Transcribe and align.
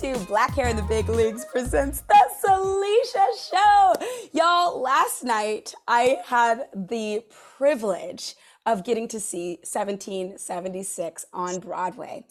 To 0.00 0.16
Black 0.26 0.54
Hair 0.54 0.68
in 0.68 0.76
the 0.76 0.82
Big 0.82 1.08
Leagues 1.08 1.44
presents 1.44 2.02
the 2.02 2.14
Celicia 2.40 3.26
Show. 3.50 3.94
Y'all, 4.32 4.80
last 4.80 5.24
night 5.24 5.74
I 5.88 6.18
had 6.24 6.68
the 6.72 7.24
privilege 7.56 8.36
of 8.64 8.84
getting 8.84 9.08
to 9.08 9.18
see 9.18 9.56
1776 9.64 11.26
on 11.32 11.58
Broadway. 11.58 12.24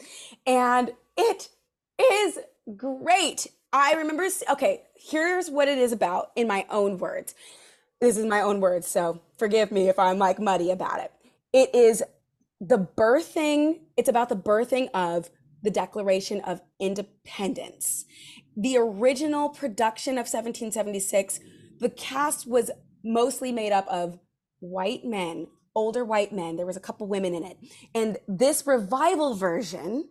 And 0.45 0.93
it 1.17 1.49
is 1.99 2.39
great. 2.77 3.47
I 3.73 3.95
remember, 3.95 4.25
okay, 4.49 4.83
here's 4.95 5.49
what 5.49 5.67
it 5.67 5.77
is 5.77 5.91
about 5.91 6.31
in 6.37 6.47
my 6.47 6.65
own 6.69 6.97
words. 6.97 7.35
This 7.99 8.15
is 8.15 8.25
my 8.25 8.39
own 8.39 8.61
words, 8.61 8.87
so 8.87 9.19
forgive 9.37 9.73
me 9.73 9.89
if 9.89 9.99
I'm 9.99 10.19
like 10.19 10.39
muddy 10.39 10.71
about 10.71 11.01
it. 11.01 11.11
It 11.51 11.75
is 11.75 12.01
the 12.61 12.79
birthing, 12.79 13.79
it's 13.97 14.07
about 14.07 14.29
the 14.29 14.37
birthing 14.37 14.87
of 14.93 15.29
the 15.67 15.71
Declaration 15.71 16.39
of 16.45 16.61
Independence. 16.79 18.05
The 18.55 18.77
original 18.77 19.49
production 19.49 20.13
of 20.13 20.27
1776, 20.27 21.41
the 21.81 21.89
cast 21.89 22.47
was 22.47 22.71
mostly 23.03 23.51
made 23.51 23.73
up 23.73 23.85
of 23.89 24.17
white 24.61 25.03
men, 25.03 25.47
older 25.75 26.05
white 26.05 26.31
men. 26.31 26.55
There 26.55 26.65
was 26.65 26.77
a 26.77 26.79
couple 26.79 27.05
women 27.05 27.33
in 27.33 27.43
it. 27.43 27.57
And 27.93 28.17
this 28.29 28.65
revival 28.65 29.35
version, 29.35 30.07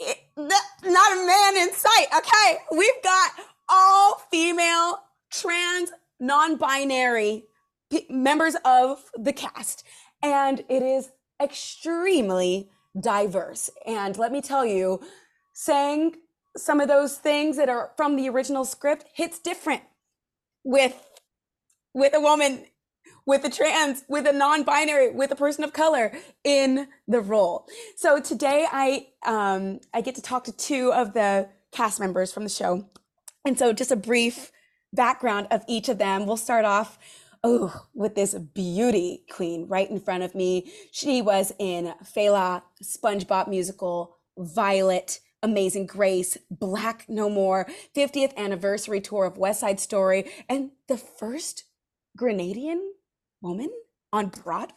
it, 0.00 0.16
not 0.38 1.12
a 1.12 1.26
man 1.26 1.56
in 1.58 1.74
sight. 1.74 2.06
Okay, 2.16 2.58
we've 2.74 3.02
got 3.04 3.32
all 3.68 4.22
female, 4.30 5.00
trans, 5.30 5.92
non-binary 6.18 7.44
p- 7.90 8.06
members 8.08 8.56
of 8.64 9.04
the 9.18 9.34
cast, 9.34 9.84
and 10.22 10.60
it 10.70 10.82
is 10.82 11.10
extremely 11.42 12.70
diverse. 13.00 13.70
And 13.86 14.16
let 14.16 14.32
me 14.32 14.40
tell 14.40 14.64
you, 14.64 15.00
saying 15.52 16.16
some 16.56 16.80
of 16.80 16.88
those 16.88 17.16
things 17.16 17.56
that 17.56 17.68
are 17.68 17.92
from 17.96 18.16
the 18.16 18.28
original 18.28 18.64
script 18.64 19.04
hits 19.14 19.38
different 19.38 19.82
with 20.64 20.94
with 21.94 22.14
a 22.14 22.20
woman 22.20 22.64
with 23.28 23.44
a 23.44 23.50
trans, 23.50 24.04
with 24.08 24.26
a 24.26 24.32
non-binary, 24.32 25.10
with 25.10 25.30
a 25.30 25.36
person 25.36 25.62
of 25.62 25.74
color 25.74 26.12
in 26.44 26.88
the 27.06 27.20
role. 27.20 27.66
So 27.94 28.20
today 28.20 28.66
I 28.72 29.08
um, 29.24 29.80
I 29.92 30.00
get 30.00 30.14
to 30.14 30.22
talk 30.22 30.44
to 30.44 30.52
two 30.52 30.94
of 30.94 31.12
the 31.12 31.50
cast 31.70 32.00
members 32.00 32.32
from 32.32 32.44
the 32.44 32.48
show, 32.48 32.88
and 33.44 33.58
so 33.58 33.74
just 33.74 33.92
a 33.92 33.96
brief 33.96 34.50
background 34.94 35.46
of 35.50 35.62
each 35.68 35.90
of 35.90 35.98
them. 35.98 36.24
We'll 36.24 36.38
start 36.38 36.64
off. 36.64 36.98
Oh, 37.44 37.86
with 37.94 38.14
this 38.14 38.34
beauty 38.34 39.24
queen 39.30 39.66
right 39.68 39.88
in 39.88 40.00
front 40.00 40.22
of 40.22 40.34
me. 40.34 40.72
She 40.90 41.22
was 41.22 41.52
in 41.58 41.94
Fela, 42.04 42.62
SpongeBob 42.82 43.48
musical, 43.48 44.16
Violet, 44.36 45.20
Amazing 45.42 45.86
Grace, 45.86 46.36
Black 46.50 47.04
No 47.08 47.30
More, 47.30 47.68
50th 47.94 48.36
anniversary 48.36 49.00
tour 49.00 49.24
of 49.24 49.38
West 49.38 49.60
Side 49.60 49.78
Story, 49.78 50.30
and 50.48 50.70
the 50.88 50.96
first 50.96 51.64
Grenadian 52.18 52.80
woman 53.40 53.70
on 54.12 54.28
Broadway? 54.28 54.74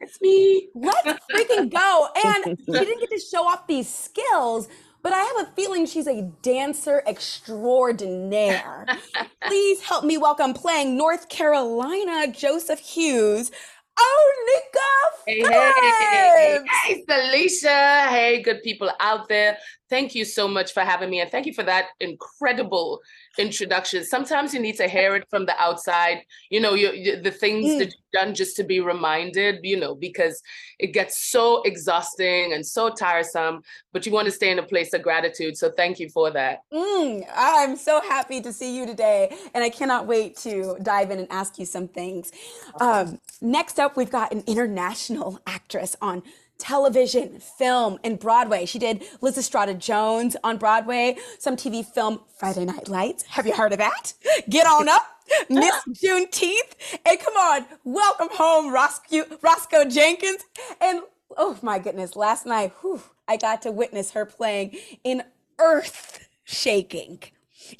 It's 0.00 0.20
me. 0.20 0.68
Let's 0.74 1.24
freaking 1.32 1.70
go. 1.70 2.08
And 2.24 2.58
she 2.58 2.72
didn't 2.72 3.00
get 3.00 3.10
to 3.10 3.20
show 3.20 3.46
off 3.46 3.66
these 3.66 3.88
skills, 3.88 4.68
but 5.02 5.12
I 5.12 5.18
have 5.20 5.48
a 5.48 5.50
feeling 5.52 5.86
she's 5.86 6.06
a 6.06 6.22
dancer 6.42 7.02
extraordinaire. 7.06 8.86
Please 9.46 9.80
help 9.82 10.04
me 10.04 10.16
welcome 10.16 10.54
playing 10.54 10.96
North 10.96 11.28
Carolina 11.28 12.32
Joseph 12.32 12.78
Hewes. 12.78 13.50
Oh, 13.98 14.44
Nika! 14.46 14.80
Hey, 15.26 15.42
Nika 15.42 15.72
hey, 15.80 16.58
Phillips! 16.58 16.70
hey, 16.84 17.04
Felicia. 17.06 18.06
Hey, 18.08 18.42
good 18.42 18.62
people 18.62 18.90
out 19.00 19.28
there. 19.28 19.58
Thank 19.92 20.14
you 20.14 20.24
so 20.24 20.48
much 20.48 20.72
for 20.72 20.80
having 20.80 21.10
me. 21.10 21.20
And 21.20 21.30
thank 21.30 21.44
you 21.44 21.52
for 21.52 21.64
that 21.64 21.88
incredible 22.00 23.02
introduction. 23.36 24.02
Sometimes 24.06 24.54
you 24.54 24.60
need 24.60 24.76
to 24.78 24.88
hear 24.88 25.14
it 25.16 25.24
from 25.28 25.44
the 25.44 25.54
outside, 25.60 26.22
you 26.48 26.60
know, 26.60 26.72
you, 26.72 26.92
you- 26.92 27.20
the 27.20 27.30
things 27.30 27.66
Mm. 27.68 27.78
that 27.80 27.84
you've 27.88 28.12
done 28.20 28.34
just 28.34 28.56
to 28.56 28.64
be 28.64 28.80
reminded, 28.80 29.58
you 29.62 29.76
know, 29.78 29.94
because 29.94 30.42
it 30.78 30.94
gets 30.94 31.14
so 31.30 31.60
exhausting 31.64 32.54
and 32.54 32.64
so 32.66 32.88
tiresome, 32.88 33.62
but 33.92 34.06
you 34.06 34.12
want 34.12 34.24
to 34.24 34.32
stay 34.32 34.50
in 34.50 34.58
a 34.58 34.62
place 34.62 34.94
of 34.94 35.02
gratitude. 35.02 35.58
So 35.58 35.70
thank 35.70 36.00
you 36.00 36.08
for 36.08 36.30
that. 36.30 36.60
Mm, 36.72 37.26
I'm 37.36 37.76
so 37.76 38.00
happy 38.00 38.40
to 38.40 38.50
see 38.50 38.74
you 38.74 38.86
today, 38.86 39.36
and 39.52 39.62
I 39.62 39.68
cannot 39.68 40.06
wait 40.06 40.36
to 40.38 40.76
dive 40.82 41.10
in 41.10 41.18
and 41.18 41.28
ask 41.30 41.58
you 41.58 41.66
some 41.66 41.88
things. 41.88 42.32
Um, 42.80 43.20
next 43.42 43.78
up, 43.78 43.94
we've 43.98 44.10
got 44.10 44.32
an 44.32 44.42
international 44.46 45.38
actress 45.46 45.96
on 46.00 46.22
television, 46.62 47.40
film, 47.40 47.98
and 48.04 48.20
Broadway. 48.20 48.64
She 48.66 48.78
did 48.78 49.02
Lysistrata 49.20 49.76
Jones 49.76 50.36
on 50.44 50.58
Broadway, 50.58 51.16
some 51.40 51.56
TV 51.56 51.84
film 51.84 52.20
Friday 52.38 52.64
Night 52.64 52.88
Lights. 52.88 53.24
Have 53.24 53.46
you 53.48 53.52
heard 53.54 53.72
of 53.72 53.78
that? 53.78 54.12
Get 54.48 54.66
on 54.66 54.88
up. 54.88 55.02
Miss 55.50 55.74
Juneteenth. 55.90 57.00
And 57.04 57.18
come 57.18 57.34
on, 57.34 57.66
welcome 57.84 58.28
home, 58.30 58.72
Roscoe, 58.72 59.24
Roscoe 59.42 59.84
Jenkins. 59.86 60.44
And 60.80 61.00
oh 61.36 61.58
my 61.62 61.80
goodness, 61.80 62.14
last 62.14 62.46
night, 62.46 62.72
whew, 62.80 63.02
I 63.26 63.36
got 63.38 63.62
to 63.62 63.72
witness 63.72 64.12
her 64.12 64.24
playing 64.24 64.76
in 65.02 65.24
earth 65.58 66.28
shaking 66.44 67.20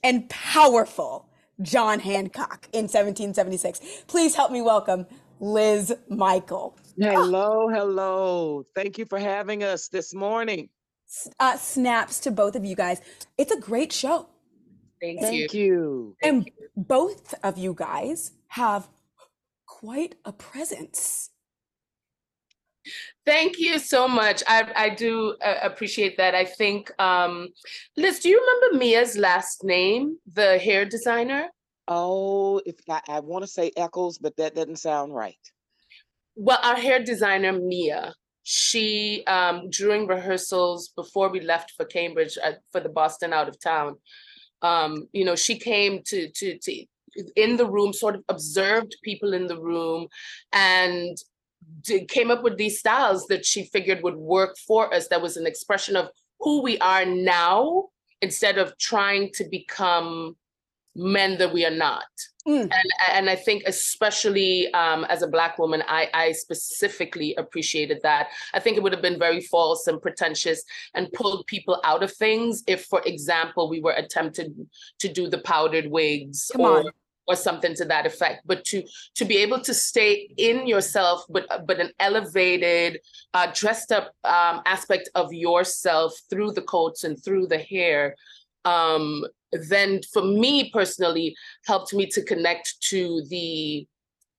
and 0.02 0.28
powerful 0.28 1.28
John 1.62 2.00
Hancock 2.00 2.68
in 2.72 2.84
1776. 2.84 3.80
Please 4.08 4.34
help 4.34 4.50
me 4.50 4.60
welcome 4.60 5.06
Liz 5.40 5.94
Mikel. 6.08 6.76
Hello, 6.98 7.68
hello. 7.72 8.64
Thank 8.74 8.98
you 8.98 9.06
for 9.06 9.18
having 9.18 9.62
us 9.62 9.88
this 9.88 10.14
morning. 10.14 10.68
Uh, 11.38 11.56
snaps 11.56 12.20
to 12.20 12.30
both 12.30 12.56
of 12.56 12.64
you 12.64 12.74
guys. 12.74 13.00
It's 13.36 13.52
a 13.52 13.60
great 13.60 13.92
show. 13.92 14.28
Thank, 15.00 15.20
you. 15.20 15.26
Thank 15.26 15.54
you. 15.54 16.16
And 16.22 16.50
both 16.76 17.34
of 17.42 17.58
you 17.58 17.74
guys 17.74 18.32
have 18.48 18.88
quite 19.66 20.14
a 20.24 20.32
presence. 20.32 21.30
Thank 23.24 23.58
you 23.58 23.78
so 23.78 24.08
much. 24.08 24.42
I, 24.48 24.72
I 24.74 24.88
do 24.90 25.36
uh, 25.44 25.56
appreciate 25.62 26.16
that. 26.16 26.34
I 26.34 26.44
think, 26.44 26.90
um, 27.00 27.48
Liz, 27.96 28.20
do 28.20 28.28
you 28.28 28.40
remember 28.40 28.78
Mia's 28.78 29.16
last 29.16 29.64
name, 29.64 30.18
the 30.32 30.58
hair 30.58 30.84
designer? 30.84 31.48
Oh, 31.88 32.60
if 32.64 32.76
I, 32.88 33.00
I 33.08 33.20
want 33.20 33.42
to 33.44 33.48
say 33.48 33.70
Eccles, 33.76 34.18
but 34.18 34.36
that 34.36 34.54
doesn't 34.54 34.78
sound 34.78 35.14
right. 35.14 35.36
Well, 36.34 36.58
our 36.62 36.76
hair 36.76 37.02
designer, 37.02 37.52
Mia, 37.52 38.14
she, 38.42 39.22
um, 39.26 39.68
during 39.70 40.06
rehearsals 40.06 40.88
before 40.96 41.28
we 41.28 41.40
left 41.40 41.72
for 41.76 41.84
Cambridge 41.84 42.38
uh, 42.42 42.52
for 42.72 42.80
the 42.80 42.88
Boston 42.88 43.32
out 43.32 43.48
of 43.48 43.60
town, 43.60 43.96
um, 44.62 45.08
you 45.12 45.24
know, 45.24 45.36
she 45.36 45.58
came 45.58 46.02
to, 46.06 46.28
to, 46.30 46.58
to, 46.58 46.84
in 47.36 47.56
the 47.56 47.68
room, 47.68 47.92
sort 47.92 48.14
of 48.14 48.24
observed 48.28 48.96
people 49.04 49.34
in 49.34 49.46
the 49.46 49.60
room 49.60 50.08
and 50.52 51.16
did, 51.82 52.08
came 52.08 52.30
up 52.30 52.42
with 52.42 52.56
these 52.56 52.78
styles 52.78 53.26
that 53.26 53.44
she 53.44 53.64
figured 53.64 54.02
would 54.02 54.16
work 54.16 54.56
for 54.66 54.92
us. 54.94 55.08
That 55.08 55.22
was 55.22 55.36
an 55.36 55.46
expression 55.46 55.96
of 55.96 56.08
who 56.40 56.62
we 56.62 56.78
are 56.78 57.04
now 57.04 57.88
instead 58.20 58.58
of 58.58 58.76
trying 58.78 59.30
to 59.34 59.44
become 59.44 60.36
men 60.94 61.38
that 61.38 61.52
we 61.52 61.64
are 61.64 61.70
not. 61.70 62.04
Mm. 62.46 62.62
And, 62.62 62.92
and 63.12 63.30
I 63.30 63.36
think 63.36 63.62
especially 63.66 64.72
um, 64.74 65.04
as 65.04 65.22
a 65.22 65.28
black 65.28 65.58
woman, 65.58 65.82
I, 65.86 66.08
I 66.12 66.32
specifically 66.32 67.34
appreciated 67.36 68.00
that. 68.02 68.30
I 68.52 68.58
think 68.58 68.76
it 68.76 68.82
would 68.82 68.92
have 68.92 69.02
been 69.02 69.18
very 69.18 69.40
false 69.42 69.86
and 69.86 70.02
pretentious 70.02 70.64
and 70.94 71.12
pulled 71.12 71.46
people 71.46 71.80
out 71.84 72.02
of 72.02 72.12
things 72.12 72.64
if, 72.66 72.84
for 72.86 73.00
example, 73.06 73.68
we 73.68 73.80
were 73.80 73.92
attempted 73.92 74.54
to 74.98 75.08
do 75.08 75.28
the 75.28 75.38
powdered 75.38 75.88
wigs 75.88 76.50
Come 76.52 76.62
or 76.62 76.78
on 76.78 76.90
or 77.28 77.36
something 77.36 77.72
to 77.72 77.84
that 77.84 78.04
effect 78.04 78.42
but 78.44 78.64
to 78.64 78.82
to 79.14 79.24
be 79.24 79.36
able 79.36 79.60
to 79.60 79.72
stay 79.72 80.28
in 80.38 80.66
yourself 80.66 81.24
but 81.28 81.46
but 81.66 81.78
an 81.78 81.90
elevated 82.00 82.98
uh, 83.34 83.46
dressed 83.54 83.92
up 83.92 84.12
um, 84.24 84.60
aspect 84.66 85.08
of 85.14 85.32
yourself 85.32 86.12
through 86.28 86.50
the 86.50 86.62
coats 86.62 87.04
and 87.04 87.22
through 87.22 87.46
the 87.46 87.58
hair 87.58 88.16
um, 88.64 89.24
then 89.68 90.00
for 90.12 90.22
me 90.22 90.70
personally 90.70 91.34
helped 91.66 91.92
me 91.94 92.06
to 92.06 92.22
connect 92.22 92.80
to 92.90 93.22
the 93.28 93.86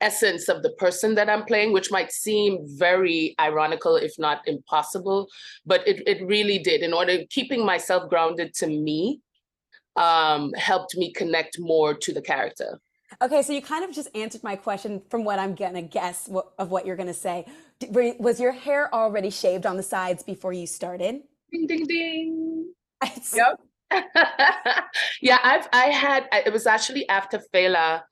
essence 0.02 0.50
of 0.50 0.62
the 0.64 0.72
person 0.72 1.16
that 1.16 1.30
I'm 1.30 1.46
playing, 1.46 1.72
which 1.72 1.90
might 1.90 2.12
seem 2.12 2.60
very 2.78 3.36
ironical, 3.40 3.96
if 3.96 4.14
not 4.20 4.46
impossible, 4.48 5.30
but 5.66 5.88
it, 5.88 6.04
it 6.06 6.26
really 6.28 6.60
did. 6.60 6.82
In 6.82 6.94
order 6.94 7.20
keeping 7.30 7.66
myself 7.66 8.10
grounded 8.10 8.54
to 8.56 8.68
me, 8.68 9.22
um, 9.96 10.52
helped 10.54 10.98
me 10.98 11.14
connect 11.14 11.60
more 11.60 11.94
to 11.94 12.14
the 12.14 12.22
character. 12.22 12.80
Okay, 13.22 13.42
so 13.44 13.54
you 13.54 13.62
kind 13.62 13.86
of 13.86 13.94
just 13.94 14.10
answered 14.16 14.44
my 14.44 14.56
question 14.56 15.02
from 15.10 15.24
what 15.24 15.40
I'm 15.40 15.56
gonna 15.56 15.84
guess 15.84 16.28
what, 16.28 16.52
of 16.58 16.72
what 16.72 16.86
you're 16.86 16.96
gonna 16.96 17.14
say. 17.14 17.46
Was 17.90 18.40
your 18.40 18.52
hair 18.52 18.94
already 18.94 19.30
shaved 19.30 19.66
on 19.66 19.78
the 19.78 19.84
sides 19.84 20.24
before 20.24 20.52
you 20.52 20.68
started? 20.68 21.22
Ding 21.52 21.68
ding 21.68 21.86
ding. 21.86 22.74
yep. 23.36 23.60
yeah, 25.22 25.40
I've 25.44 25.68
I 25.74 25.86
had 25.86 26.28
it 26.32 26.54
was 26.54 26.68
actually 26.68 27.08
after 27.10 27.42
Fela 27.54 28.04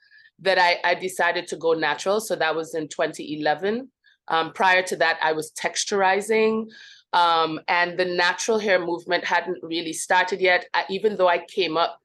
that 0.41 0.57
I, 0.57 0.79
I 0.83 0.95
decided 0.95 1.47
to 1.47 1.55
go 1.55 1.73
natural. 1.73 2.19
So 2.19 2.35
that 2.35 2.55
was 2.55 2.75
in 2.75 2.87
2011. 2.87 3.89
Um, 4.27 4.53
prior 4.53 4.81
to 4.83 4.95
that, 4.97 5.19
I 5.21 5.33
was 5.33 5.51
texturizing. 5.51 6.65
Um, 7.13 7.59
and 7.67 7.97
the 7.97 8.05
natural 8.05 8.57
hair 8.57 8.83
movement 8.83 9.23
hadn't 9.23 9.59
really 9.61 9.93
started 9.93 10.41
yet. 10.41 10.65
I, 10.73 10.85
even 10.89 11.17
though 11.17 11.27
I 11.27 11.45
came 11.45 11.77
up 11.77 11.99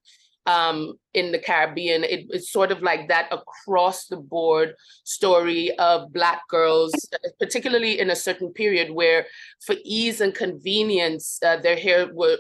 um, 0.47 0.95
in 1.15 1.33
the 1.33 1.39
Caribbean, 1.39 2.05
it, 2.05 2.27
it's 2.31 2.53
sort 2.53 2.71
of 2.73 2.83
like 2.83 3.09
that 3.09 3.33
across 3.33 4.07
the 4.07 4.17
board 4.17 4.75
story 5.05 5.77
of 5.79 6.13
Black 6.13 6.47
girls, 6.49 6.93
particularly 7.39 7.99
in 7.99 8.11
a 8.11 8.17
certain 8.17 8.53
period 8.53 8.91
where, 8.91 9.27
for 9.65 9.77
ease 9.85 10.21
and 10.21 10.35
convenience, 10.35 11.39
uh, 11.45 11.57
their 11.57 11.77
hair 11.77 12.11
were 12.13 12.39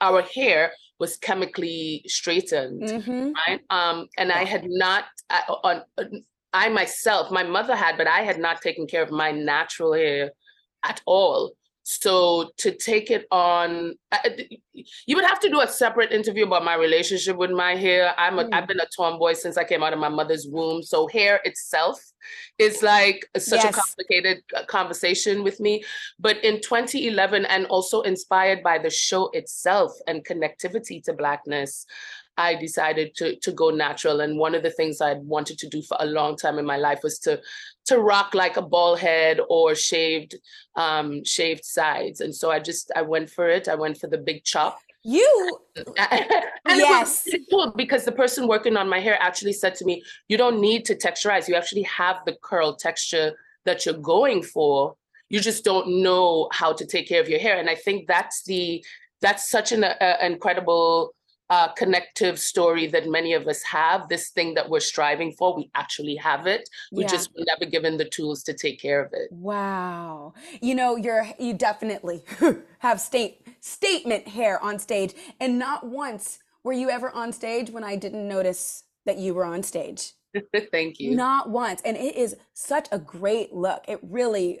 our 0.00 0.22
hair 0.22 0.72
was 0.98 1.16
chemically 1.16 2.02
straightened, 2.06 2.82
mm-hmm. 2.82 3.32
right? 3.46 3.60
Um, 3.70 4.08
and 4.16 4.32
I 4.32 4.44
had 4.44 4.64
not 4.66 5.04
I, 5.30 5.42
on. 5.48 5.82
I 6.52 6.70
myself, 6.70 7.30
my 7.30 7.42
mother 7.42 7.76
had, 7.76 7.98
but 7.98 8.06
I 8.06 8.22
had 8.22 8.38
not 8.38 8.62
taken 8.62 8.86
care 8.86 9.02
of 9.02 9.10
my 9.10 9.30
natural 9.30 9.92
hair 9.92 10.30
at 10.84 11.02
all. 11.04 11.52
So 11.88 12.50
to 12.56 12.72
take 12.72 13.12
it 13.12 13.26
on, 13.30 13.92
you 15.06 15.14
would 15.14 15.24
have 15.24 15.38
to 15.38 15.48
do 15.48 15.60
a 15.60 15.68
separate 15.68 16.10
interview 16.10 16.44
about 16.44 16.64
my 16.64 16.74
relationship 16.74 17.36
with 17.36 17.52
my 17.52 17.76
hair. 17.76 18.12
I'm 18.18 18.40
a, 18.40 18.44
mm. 18.44 18.52
I've 18.52 18.66
been 18.66 18.80
a 18.80 18.88
tomboy 18.96 19.34
since 19.34 19.56
I 19.56 19.62
came 19.62 19.84
out 19.84 19.92
of 19.92 20.00
my 20.00 20.08
mother's 20.08 20.48
womb. 20.50 20.82
So 20.82 21.06
hair 21.06 21.40
itself 21.44 22.00
is 22.58 22.82
like 22.82 23.24
such 23.36 23.62
yes. 23.62 23.72
a 23.72 23.80
complicated 23.80 24.42
uh, 24.56 24.64
conversation 24.64 25.44
with 25.44 25.60
me. 25.60 25.84
But 26.18 26.42
in 26.42 26.60
2011, 26.60 27.46
and 27.46 27.66
also 27.66 28.00
inspired 28.00 28.64
by 28.64 28.78
the 28.78 28.90
show 28.90 29.30
itself 29.32 29.92
and 30.08 30.26
connectivity 30.26 31.04
to 31.04 31.12
blackness, 31.12 31.86
I 32.36 32.54
decided 32.54 33.14
to 33.16 33.36
to 33.36 33.52
go 33.52 33.70
natural. 33.70 34.20
And 34.20 34.38
one 34.38 34.54
of 34.54 34.62
the 34.62 34.70
things 34.70 35.00
I'd 35.00 35.22
wanted 35.22 35.58
to 35.58 35.68
do 35.68 35.82
for 35.82 35.96
a 36.00 36.06
long 36.06 36.36
time 36.36 36.58
in 36.58 36.66
my 36.66 36.76
life 36.76 37.00
was 37.02 37.18
to 37.20 37.40
to 37.86 37.98
rock 37.98 38.34
like 38.34 38.56
a 38.56 38.62
ball 38.62 38.96
head 38.96 39.40
or 39.48 39.74
shaved 39.74 40.34
um, 40.74 41.24
shaved 41.24 41.64
sides. 41.64 42.20
And 42.20 42.34
so 42.34 42.50
I 42.50 42.60
just 42.60 42.90
I 42.94 43.02
went 43.02 43.30
for 43.30 43.48
it. 43.48 43.68
I 43.68 43.74
went 43.74 43.98
for 43.98 44.06
the 44.06 44.18
big 44.18 44.44
chop. 44.44 44.78
You 45.02 45.58
yes, 46.66 47.26
it 47.26 47.40
was 47.40 47.46
cool 47.50 47.72
because 47.76 48.04
the 48.04 48.12
person 48.12 48.48
working 48.48 48.76
on 48.76 48.88
my 48.88 48.98
hair 48.98 49.16
actually 49.20 49.52
said 49.52 49.74
to 49.76 49.84
me, 49.84 50.02
"You 50.28 50.36
don't 50.36 50.60
need 50.60 50.84
to 50.86 50.96
texturize. 50.96 51.48
You 51.48 51.54
actually 51.54 51.84
have 51.84 52.16
the 52.26 52.36
curl 52.42 52.74
texture 52.74 53.36
that 53.64 53.86
you're 53.86 53.94
going 53.94 54.42
for. 54.42 54.96
You 55.28 55.40
just 55.40 55.64
don't 55.64 56.02
know 56.02 56.48
how 56.52 56.72
to 56.72 56.84
take 56.84 57.08
care 57.08 57.20
of 57.20 57.28
your 57.28 57.38
hair." 57.38 57.56
And 57.58 57.70
I 57.70 57.76
think 57.76 58.08
that's 58.08 58.42
the 58.42 58.84
that's 59.20 59.48
such 59.48 59.72
an 59.72 59.84
uh, 59.84 60.16
incredible 60.20 61.14
uh, 61.48 61.68
connective 61.72 62.38
story 62.38 62.86
that 62.88 63.08
many 63.08 63.32
of 63.32 63.46
us 63.46 63.62
have, 63.62 64.08
this 64.08 64.30
thing 64.30 64.54
that 64.54 64.68
we're 64.68 64.80
striving 64.80 65.32
for, 65.32 65.54
we 65.54 65.70
actually 65.74 66.16
have 66.16 66.46
it. 66.46 66.68
We 66.90 67.02
yeah. 67.02 67.08
just 67.08 67.30
were 67.36 67.44
never 67.46 67.70
given 67.70 67.96
the 67.96 68.04
tools 68.04 68.42
to 68.44 68.54
take 68.54 68.80
care 68.80 69.04
of 69.04 69.12
it. 69.12 69.30
Wow. 69.30 70.34
You 70.60 70.74
know, 70.74 70.96
you're 70.96 71.26
you 71.38 71.54
definitely 71.54 72.24
have 72.80 73.00
state 73.00 73.46
statement 73.60 74.28
hair 74.28 74.62
on 74.62 74.78
stage. 74.78 75.14
And 75.40 75.58
not 75.58 75.86
once 75.86 76.38
were 76.64 76.72
you 76.72 76.90
ever 76.90 77.10
on 77.10 77.32
stage 77.32 77.70
when 77.70 77.84
I 77.84 77.96
didn't 77.96 78.26
notice 78.26 78.84
that 79.04 79.18
you 79.18 79.34
were 79.34 79.44
on 79.44 79.62
stage. 79.62 80.14
Thank 80.72 80.98
you. 80.98 81.14
Not 81.14 81.48
once. 81.48 81.80
And 81.84 81.96
it 81.96 82.16
is 82.16 82.36
such 82.54 82.88
a 82.90 82.98
great 82.98 83.54
look. 83.54 83.84
It 83.86 84.00
really 84.02 84.60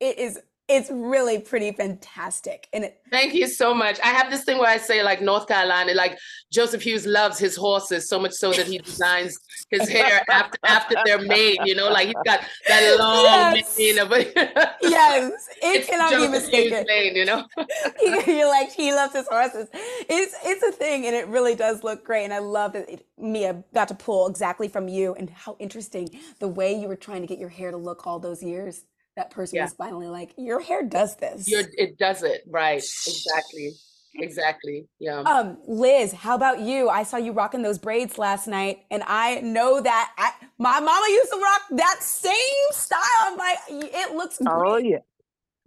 it 0.00 0.18
is 0.18 0.40
it's 0.66 0.90
really 0.90 1.38
pretty 1.38 1.72
fantastic. 1.72 2.68
And 2.72 2.84
it, 2.84 2.98
thank 3.10 3.34
you 3.34 3.46
so 3.46 3.74
much. 3.74 4.00
I 4.02 4.08
have 4.08 4.30
this 4.30 4.44
thing 4.44 4.58
where 4.58 4.70
I 4.70 4.78
say, 4.78 5.02
like 5.02 5.20
North 5.20 5.46
Carolina, 5.46 5.92
like 5.92 6.18
Joseph 6.50 6.80
Hewes 6.82 7.04
loves 7.06 7.38
his 7.38 7.54
horses 7.54 8.08
so 8.08 8.18
much 8.18 8.32
so 8.32 8.50
that 8.52 8.66
he 8.66 8.78
designs 8.78 9.36
his 9.70 9.88
hair 9.88 10.22
after 10.30 10.58
after 10.64 10.96
they're 11.04 11.20
made. 11.20 11.58
You 11.64 11.74
know, 11.74 11.90
like 11.90 12.06
he's 12.06 12.16
got 12.24 12.40
that 12.66 12.96
long 12.98 13.24
yes. 13.56 13.78
mane 13.78 13.98
of 13.98 14.10
yes, 14.82 15.48
it 15.62 15.86
cannot 15.86 16.12
Joseph 16.12 16.30
be 16.30 16.38
mistaken. 16.38 16.84
Mane, 16.88 17.14
you 17.14 17.26
know, 17.26 17.44
you're 18.26 18.48
like 18.48 18.72
he 18.72 18.92
loves 18.92 19.12
his 19.12 19.28
horses. 19.28 19.68
It's 19.72 20.34
it's 20.44 20.62
a 20.62 20.72
thing, 20.72 21.04
and 21.04 21.14
it 21.14 21.28
really 21.28 21.54
does 21.54 21.84
look 21.84 22.04
great. 22.04 22.24
And 22.24 22.32
I 22.32 22.38
love 22.38 22.72
that 22.72 22.88
it, 22.88 23.06
Mia 23.18 23.62
got 23.74 23.88
to 23.88 23.94
pull 23.94 24.28
exactly 24.28 24.68
from 24.68 24.88
you, 24.88 25.14
and 25.14 25.28
how 25.28 25.56
interesting 25.58 26.08
the 26.38 26.48
way 26.48 26.72
you 26.72 26.88
were 26.88 26.96
trying 26.96 27.20
to 27.20 27.26
get 27.26 27.38
your 27.38 27.50
hair 27.50 27.70
to 27.70 27.76
look 27.76 28.06
all 28.06 28.18
those 28.18 28.42
years 28.42 28.84
that 29.16 29.30
person 29.30 29.56
yeah. 29.56 29.64
was 29.64 29.74
finally 29.74 30.08
like, 30.08 30.34
your 30.36 30.60
hair 30.60 30.82
does 30.82 31.16
this. 31.16 31.48
Your, 31.48 31.62
it 31.76 31.98
does 31.98 32.22
it. 32.22 32.42
Right. 32.48 32.82
Exactly. 33.06 33.72
Exactly. 34.16 34.86
Yeah. 35.00 35.20
Um, 35.20 35.58
Liz, 35.66 36.12
how 36.12 36.34
about 36.34 36.60
you? 36.60 36.88
I 36.88 37.02
saw 37.02 37.16
you 37.16 37.32
rocking 37.32 37.62
those 37.62 37.78
braids 37.78 38.16
last 38.16 38.46
night, 38.46 38.84
and 38.90 39.02
I 39.06 39.40
know 39.40 39.80
that 39.80 40.12
I, 40.16 40.30
my 40.58 40.78
mama 40.78 41.06
used 41.10 41.32
to 41.32 41.38
rock 41.38 41.62
that 41.78 41.96
same 42.00 42.34
style. 42.70 43.00
I'm 43.22 43.36
like, 43.36 43.58
it 43.68 44.14
looks 44.14 44.38
oh, 44.40 44.44
great. 44.44 44.70
Oh 44.70 44.76
yeah. 44.76 44.98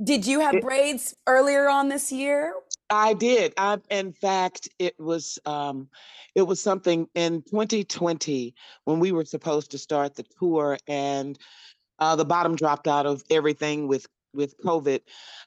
Did 0.03 0.27
you 0.27 0.39
have 0.41 0.55
it, 0.55 0.61
braids 0.61 1.15
earlier 1.25 1.67
on 1.69 1.89
this 1.89 2.11
year? 2.11 2.53
I 2.89 3.13
did. 3.13 3.53
I, 3.57 3.79
in 3.89 4.13
fact, 4.13 4.69
it 4.79 4.93
was 4.99 5.39
um, 5.45 5.89
it 6.35 6.43
was 6.43 6.61
something 6.61 7.07
in 7.15 7.41
2020 7.41 8.53
when 8.85 8.99
we 8.99 9.11
were 9.11 9.25
supposed 9.25 9.71
to 9.71 9.77
start 9.77 10.15
the 10.15 10.23
tour, 10.39 10.77
and 10.87 11.37
uh, 11.99 12.15
the 12.15 12.25
bottom 12.25 12.55
dropped 12.55 12.87
out 12.87 13.05
of 13.05 13.23
everything 13.29 13.87
with 13.87 14.07
with 14.33 14.57
COVID. 14.63 15.01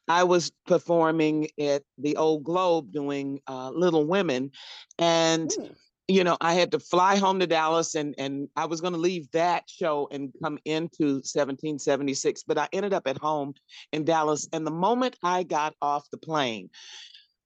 I 0.08 0.24
was 0.24 0.50
performing 0.66 1.48
at 1.58 1.82
the 1.98 2.16
Old 2.16 2.44
Globe 2.44 2.92
doing 2.92 3.40
uh, 3.48 3.70
Little 3.70 4.06
Women, 4.06 4.50
and 4.98 5.48
mm. 5.50 5.74
you 6.08 6.24
know 6.24 6.36
I 6.40 6.54
had 6.54 6.72
to 6.72 6.80
fly 6.80 7.16
home 7.16 7.38
to 7.40 7.46
Dallas, 7.46 7.94
and 7.94 8.14
and 8.18 8.48
I 8.56 8.66
was 8.66 8.80
going 8.80 8.94
to 8.94 8.98
leave 8.98 9.30
that 9.30 9.64
show 9.68 10.08
and 10.10 10.32
come 10.42 10.58
into 10.64 11.20
1776, 11.22 12.42
but 12.44 12.58
I 12.58 12.68
ended 12.72 12.92
up 12.92 13.06
at 13.06 13.18
home 13.18 13.54
in 13.92 14.04
Dallas. 14.04 14.48
And 14.52 14.66
the 14.66 14.72
moment 14.72 15.16
I 15.22 15.44
got 15.44 15.74
off 15.80 16.10
the 16.10 16.18
plane, 16.18 16.70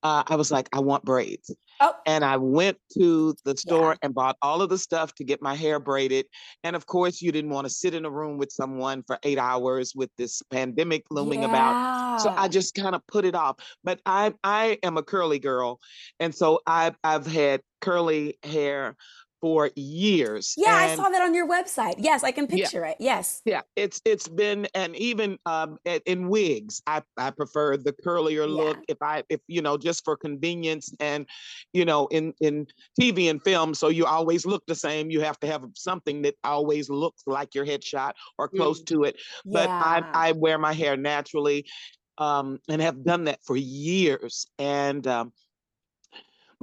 uh, 0.04 0.22
I 0.26 0.36
was 0.36 0.52
like, 0.52 0.68
I 0.72 0.80
want 0.80 1.04
braids. 1.04 1.50
Oh. 1.80 1.94
And 2.06 2.24
I 2.24 2.36
went 2.36 2.76
to 2.96 3.34
the 3.44 3.56
store 3.56 3.92
yeah. 3.92 3.98
and 4.02 4.14
bought 4.14 4.36
all 4.42 4.62
of 4.62 4.68
the 4.68 4.78
stuff 4.78 5.14
to 5.16 5.24
get 5.24 5.42
my 5.42 5.54
hair 5.54 5.80
braided. 5.80 6.26
And 6.62 6.76
of 6.76 6.86
course, 6.86 7.20
you 7.20 7.32
didn't 7.32 7.50
want 7.50 7.66
to 7.66 7.72
sit 7.72 7.94
in 7.94 8.04
a 8.04 8.10
room 8.10 8.38
with 8.38 8.52
someone 8.52 9.02
for 9.06 9.18
eight 9.24 9.38
hours 9.38 9.92
with 9.96 10.10
this 10.16 10.40
pandemic 10.52 11.04
looming 11.10 11.42
yeah. 11.42 11.48
about. 11.48 12.20
So 12.20 12.30
I 12.30 12.46
just 12.48 12.74
kind 12.74 12.94
of 12.94 13.04
put 13.08 13.24
it 13.24 13.34
off. 13.34 13.56
But 13.82 14.00
I 14.06 14.34
I 14.44 14.78
am 14.84 14.98
a 14.98 15.02
curly 15.02 15.40
girl. 15.40 15.80
And 16.20 16.32
so 16.32 16.60
I 16.66 16.94
I've 17.02 17.26
had 17.26 17.62
curly 17.80 18.38
hair 18.44 18.96
for 19.44 19.70
years. 19.76 20.54
Yeah, 20.56 20.68
and 20.68 20.92
I 20.92 20.94
saw 20.96 21.10
that 21.10 21.20
on 21.20 21.34
your 21.34 21.46
website. 21.46 21.96
Yes, 21.98 22.24
I 22.24 22.32
can 22.32 22.46
picture 22.46 22.80
yeah, 22.80 22.92
it. 22.92 22.96
Yes. 22.98 23.42
Yeah, 23.44 23.60
it's 23.76 24.00
it's 24.06 24.26
been 24.26 24.66
and 24.74 24.96
even 24.96 25.38
um 25.44 25.76
in 26.06 26.30
wigs, 26.30 26.80
I 26.86 27.02
I 27.18 27.28
prefer 27.30 27.76
the 27.76 27.92
curlier 27.92 28.48
yeah. 28.48 28.64
look 28.64 28.78
if 28.88 28.96
I 29.02 29.22
if 29.28 29.42
you 29.46 29.60
know 29.60 29.76
just 29.76 30.02
for 30.02 30.16
convenience 30.16 30.94
and 30.98 31.26
you 31.74 31.84
know 31.84 32.06
in 32.06 32.32
in 32.40 32.66
TV 32.98 33.28
and 33.28 33.44
film 33.44 33.74
so 33.74 33.88
you 33.88 34.06
always 34.06 34.46
look 34.46 34.64
the 34.66 34.74
same, 34.74 35.10
you 35.10 35.20
have 35.20 35.38
to 35.40 35.46
have 35.46 35.62
something 35.74 36.22
that 36.22 36.36
always 36.42 36.88
looks 36.88 37.22
like 37.26 37.54
your 37.54 37.66
headshot 37.66 38.12
or 38.38 38.48
close 38.48 38.80
mm. 38.80 38.86
to 38.86 39.04
it. 39.04 39.20
But 39.44 39.68
yeah. 39.68 39.82
I 40.14 40.28
I 40.28 40.32
wear 40.32 40.56
my 40.56 40.72
hair 40.72 40.96
naturally 40.96 41.66
um 42.16 42.60
and 42.70 42.80
have 42.80 43.04
done 43.04 43.24
that 43.24 43.40
for 43.44 43.56
years 43.58 44.46
and 44.58 45.06
um 45.06 45.32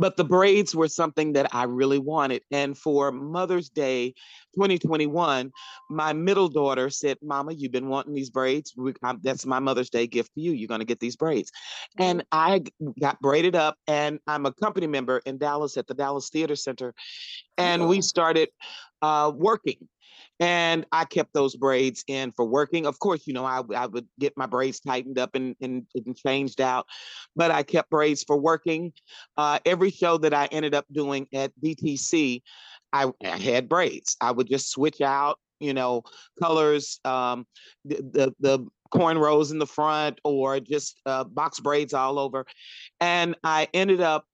but 0.02 0.18
the 0.18 0.24
braids 0.24 0.74
were 0.76 0.88
something 0.88 1.34
that 1.34 1.54
I 1.54 1.64
really 1.66 2.00
wanted. 2.00 2.42
And 2.50 2.76
for 2.76 3.12
Mother's 3.12 3.70
Day 3.70 4.16
2021, 4.56 5.52
my 5.92 6.14
middle 6.14 6.50
daughter 6.50 6.90
said, 6.90 7.18
Mama, 7.22 7.54
you've 7.54 7.72
been 7.72 7.88
wanting 7.88 8.16
these 8.16 8.32
braids. 8.32 8.74
We, 8.76 8.94
that's 9.22 9.46
my 9.46 9.60
Mother's 9.60 9.92
Day 9.92 10.08
gift 10.08 10.32
for 10.34 10.40
you. 10.40 10.54
You're 10.54 10.68
going 10.68 10.80
to 10.80 10.86
get 10.86 11.00
these 11.00 11.16
braids. 11.16 11.52
And 12.00 12.26
I 12.32 12.64
got 13.00 13.20
braided 13.22 13.56
up, 13.56 13.78
and 13.86 14.20
I'm 14.26 14.48
a 14.48 14.52
company 14.54 14.88
member 14.88 15.22
in 15.28 15.38
Dallas 15.38 15.78
at 15.78 15.86
the 15.86 15.94
Dallas 15.94 16.32
Theater 16.32 16.56
Center. 16.56 16.96
And 17.60 17.88
we 17.88 18.02
started 18.02 18.50
uh, 19.04 19.32
working 19.36 19.88
and 20.42 20.88
I 20.92 21.06
kept 21.06 21.34
those 21.34 21.56
braids 21.56 22.04
in 22.08 22.32
for 22.32 22.44
working. 22.44 22.88
Of 22.88 22.98
course, 22.98 23.28
you 23.28 23.34
know, 23.34 23.46
I, 23.46 23.62
I 23.76 23.86
would 23.86 24.08
get 24.20 24.36
my 24.36 24.48
braids 24.48 24.80
tightened 24.80 25.20
up 25.20 25.36
and, 25.36 25.56
and, 25.62 25.86
and 25.94 26.18
changed 26.18 26.60
out, 26.60 26.88
but 27.36 27.52
I 27.52 27.62
kept 27.62 27.92
braids 27.92 28.24
for 28.24 28.36
working. 28.36 28.92
Uh, 29.38 29.60
every 29.68 29.92
show 29.92 30.18
that 30.18 30.34
I 30.34 30.48
ended 30.48 30.74
up 30.74 30.86
doing 30.92 31.28
at 31.32 31.52
DTC, 31.64 32.42
I, 32.92 33.12
I 33.24 33.38
had 33.38 33.70
braids. 33.70 34.18
I 34.20 34.32
would 34.32 34.50
just 34.50 34.72
switch 34.72 35.00
out, 35.00 35.38
you 35.60 35.76
know, 35.76 36.02
colors, 36.42 37.00
um, 37.06 37.46
the, 37.86 37.98
the, 37.98 38.36
the 38.40 38.68
cornrows 38.92 39.52
in 39.52 39.60
the 39.60 39.68
front 39.68 40.20
or 40.24 40.60
just 40.60 41.00
uh, 41.06 41.24
box 41.24 41.60
braids 41.60 41.94
all 41.94 42.18
over. 42.18 42.48
And 43.00 43.36
I 43.44 43.68
ended 43.76 44.02
up 44.02 44.26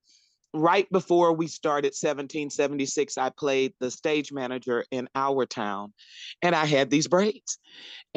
right 0.58 0.90
before 0.92 1.34
we 1.34 1.48
started 1.48 1.88
1776 1.88 3.18
i 3.18 3.30
played 3.30 3.74
the 3.80 3.92
stage 3.92 4.32
manager 4.32 4.84
in 4.92 5.08
our 5.16 5.46
town 5.46 5.94
and 6.42 6.56
i 6.56 6.66
had 6.66 6.90
these 6.90 7.08
braids 7.08 7.60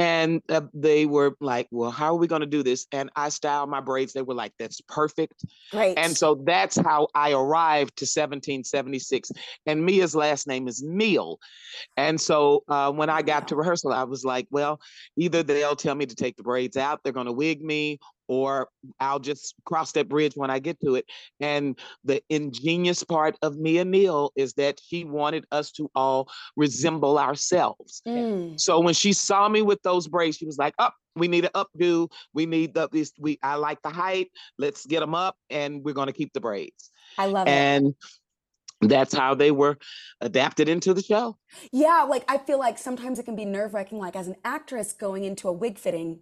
and 0.00 0.40
uh, 0.48 0.62
they 0.72 1.04
were 1.04 1.36
like 1.40 1.68
well 1.70 1.90
how 1.90 2.06
are 2.06 2.16
we 2.16 2.26
going 2.26 2.40
to 2.40 2.46
do 2.46 2.62
this? 2.62 2.86
And 2.92 3.10
i 3.16 3.28
styled 3.28 3.68
my 3.68 3.80
braids 3.80 4.12
they 4.12 4.22
were 4.22 4.34
like 4.34 4.52
that's 4.58 4.80
perfect. 4.82 5.44
Right. 5.72 5.96
and 5.96 6.16
so 6.16 6.42
that's 6.46 6.76
how 6.76 7.08
i 7.14 7.32
arrived 7.32 7.96
to 7.98 8.04
1776 8.04 9.30
and 9.66 9.84
mia's 9.84 10.14
last 10.14 10.46
name 10.46 10.68
is 10.68 10.82
neal. 10.82 11.38
And 11.96 12.20
so 12.20 12.64
uh, 12.68 12.90
when 12.92 13.10
i 13.10 13.22
got 13.22 13.48
to 13.48 13.56
rehearsal 13.56 13.92
i 13.92 14.04
was 14.04 14.24
like 14.24 14.46
well 14.50 14.80
either 15.16 15.42
they'll 15.42 15.76
tell 15.76 15.94
me 15.94 16.06
to 16.06 16.14
take 16.14 16.36
the 16.36 16.42
braids 16.42 16.76
out 16.76 17.00
they're 17.02 17.12
going 17.12 17.26
to 17.26 17.32
wig 17.32 17.62
me 17.62 17.98
or 18.30 18.68
I'll 19.00 19.18
just 19.18 19.56
cross 19.64 19.90
that 19.92 20.08
bridge 20.08 20.34
when 20.36 20.50
I 20.50 20.60
get 20.60 20.80
to 20.82 20.94
it. 20.94 21.04
And 21.40 21.76
the 22.04 22.22
ingenious 22.30 23.02
part 23.02 23.36
of 23.42 23.58
Mia 23.58 23.84
Neal 23.84 24.30
is 24.36 24.52
that 24.52 24.80
she 24.80 25.02
wanted 25.02 25.46
us 25.50 25.72
to 25.72 25.90
all 25.96 26.30
resemble 26.56 27.18
ourselves. 27.18 28.02
Mm. 28.06 28.58
So 28.58 28.78
when 28.78 28.94
she 28.94 29.12
saw 29.12 29.48
me 29.48 29.62
with 29.62 29.82
those 29.82 30.06
braids, 30.06 30.36
she 30.36 30.46
was 30.46 30.58
like, 30.58 30.74
"Up, 30.78 30.94
oh, 30.96 31.20
we 31.20 31.26
need 31.26 31.44
an 31.44 31.50
updo. 31.56 32.08
We 32.32 32.46
need 32.46 32.72
the 32.72 32.88
this. 32.92 33.12
We 33.18 33.40
I 33.42 33.56
like 33.56 33.82
the 33.82 33.90
height. 33.90 34.30
Let's 34.58 34.86
get 34.86 35.00
them 35.00 35.14
up, 35.14 35.34
and 35.50 35.84
we're 35.84 35.94
going 35.94 36.06
to 36.06 36.12
keep 36.12 36.32
the 36.32 36.40
braids." 36.40 36.92
I 37.18 37.26
love 37.26 37.48
and, 37.48 37.86
it. 37.86 37.96
And 38.80 38.90
that's 38.92 39.12
how 39.12 39.34
they 39.34 39.50
were 39.50 39.76
adapted 40.20 40.68
into 40.68 40.94
the 40.94 41.02
show. 41.02 41.36
Yeah, 41.72 42.06
like 42.08 42.24
I 42.28 42.38
feel 42.38 42.60
like 42.60 42.78
sometimes 42.78 43.18
it 43.18 43.24
can 43.24 43.34
be 43.34 43.44
nerve 43.44 43.74
wracking, 43.74 43.98
like 43.98 44.14
as 44.14 44.28
an 44.28 44.36
actress 44.44 44.92
going 44.92 45.24
into 45.24 45.48
a 45.48 45.52
wig 45.52 45.78
fitting 45.78 46.20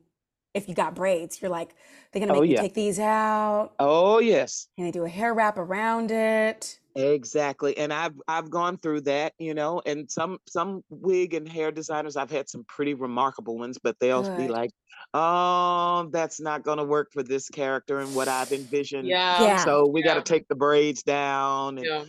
if 0.59 0.69
you 0.69 0.75
got 0.75 0.95
braids, 0.95 1.41
you're 1.41 1.51
like, 1.51 1.75
they're 2.13 2.21
gonna 2.21 2.39
oh, 2.39 2.43
make 2.43 2.51
oh, 2.51 2.53
yeah. 2.53 2.61
take 2.61 2.75
these 2.75 2.99
out. 2.99 3.73
Oh 3.79 4.19
yes. 4.19 4.69
And 4.77 4.87
they 4.87 4.91
do 4.91 5.05
a 5.05 5.09
hair 5.09 5.35
wrap 5.35 5.59
around 5.59 6.11
it. 6.11 6.79
Exactly. 6.95 7.77
And 7.79 7.93
I've 7.93 8.15
I've 8.27 8.51
gone 8.51 8.79
through 8.79 9.03
that, 9.03 9.33
you 9.39 9.55
know, 9.55 9.81
and 9.87 10.11
some 10.11 10.39
some 10.47 10.83
wig 10.91 11.35
and 11.35 11.49
hair 11.49 11.71
designers, 11.71 12.17
I've 12.17 12.31
had 12.31 12.49
some 12.49 12.65
pretty 12.65 12.95
remarkable 12.95 13.59
ones, 13.59 13.79
but 13.83 13.97
they'll 14.01 14.23
Good. 14.23 14.37
be 14.37 14.49
like, 14.49 14.71
oh, 15.15 16.09
that's 16.13 16.41
not 16.41 16.65
gonna 16.65 16.85
work 16.85 17.13
for 17.13 17.23
this 17.23 17.49
character 17.49 18.01
and 18.01 18.15
what 18.15 18.29
I've 18.29 18.53
envisioned. 18.53 19.07
Yeah. 19.07 19.43
yeah. 19.43 19.65
So 19.65 19.87
we 19.87 20.01
yeah. 20.01 20.07
gotta 20.07 20.23
take 20.23 20.49
the 20.49 20.57
braids 20.57 21.03
down 21.03 21.79
and 21.79 21.87
yeah. 21.87 22.05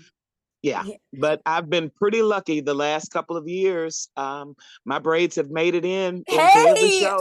Yeah, 0.62 0.84
but 1.14 1.42
I've 1.46 1.70
been 1.70 1.90
pretty 1.90 2.22
lucky 2.22 2.60
the 2.60 2.74
last 2.74 3.12
couple 3.12 3.38
of 3.38 3.48
years. 3.48 4.10
Um, 4.18 4.56
my 4.84 5.00
braids 5.00 5.38
have 5.38 5.50
made 5.50 5.74
it 5.74 5.86
in. 5.86 6.24
Hey, 6.28 6.66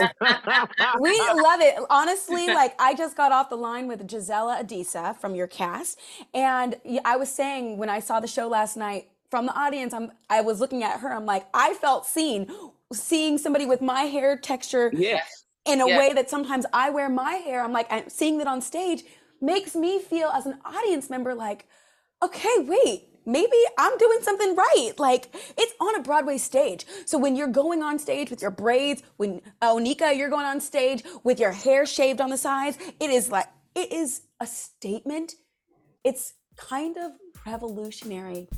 we 1.00 1.18
love 1.20 1.60
it. 1.60 1.78
Honestly, 1.88 2.46
like 2.48 2.74
I 2.80 2.94
just 2.94 3.16
got 3.16 3.30
off 3.30 3.48
the 3.48 3.56
line 3.56 3.86
with 3.86 4.06
Gisela 4.08 4.62
Adisa 4.62 5.16
from 5.16 5.36
your 5.36 5.46
cast, 5.46 6.00
and 6.34 6.76
I 7.04 7.16
was 7.16 7.28
saying 7.28 7.78
when 7.78 7.88
I 7.88 8.00
saw 8.00 8.18
the 8.18 8.26
show 8.26 8.48
last 8.48 8.76
night 8.76 9.08
from 9.30 9.46
the 9.46 9.56
audience, 9.56 9.94
I'm 9.94 10.10
I 10.28 10.40
was 10.40 10.58
looking 10.58 10.82
at 10.82 11.00
her. 11.00 11.12
I'm 11.12 11.26
like, 11.26 11.46
I 11.54 11.74
felt 11.74 12.06
seen, 12.06 12.50
seeing 12.92 13.38
somebody 13.38 13.66
with 13.66 13.80
my 13.80 14.02
hair 14.02 14.36
texture. 14.36 14.90
Yes. 14.92 15.44
In 15.64 15.82
a 15.82 15.86
yes. 15.86 15.98
way 15.98 16.12
that 16.14 16.30
sometimes 16.30 16.64
I 16.72 16.88
wear 16.88 17.10
my 17.10 17.34
hair, 17.34 17.62
I'm 17.62 17.72
like, 17.72 17.86
I'm 17.90 18.08
seeing 18.08 18.38
that 18.38 18.46
on 18.46 18.62
stage 18.62 19.04
makes 19.40 19.74
me 19.74 20.00
feel 20.00 20.28
as 20.28 20.46
an 20.46 20.58
audience 20.64 21.10
member 21.10 21.34
like, 21.34 21.66
okay, 22.22 22.54
wait, 22.60 23.04
maybe 23.28 23.56
I'm 23.78 23.96
doing 23.98 24.18
something 24.22 24.56
right. 24.56 24.92
Like 24.98 25.28
it's 25.56 25.74
on 25.80 25.94
a 25.94 26.02
Broadway 26.02 26.38
stage. 26.38 26.86
So 27.04 27.18
when 27.18 27.36
you're 27.36 27.46
going 27.46 27.82
on 27.82 27.98
stage 27.98 28.30
with 28.30 28.42
your 28.42 28.50
braids, 28.50 29.02
when 29.18 29.42
uh, 29.62 29.74
Oneika, 29.74 30.16
you're 30.16 30.30
going 30.30 30.46
on 30.46 30.60
stage 30.60 31.04
with 31.22 31.38
your 31.38 31.52
hair 31.52 31.86
shaved 31.86 32.20
on 32.20 32.30
the 32.30 32.38
sides, 32.38 32.78
it 32.98 33.10
is 33.10 33.30
like, 33.30 33.46
it 33.74 33.92
is 33.92 34.22
a 34.40 34.46
statement. 34.46 35.34
It's 36.02 36.34
kind 36.56 36.96
of 36.96 37.12
revolutionary. 37.46 38.48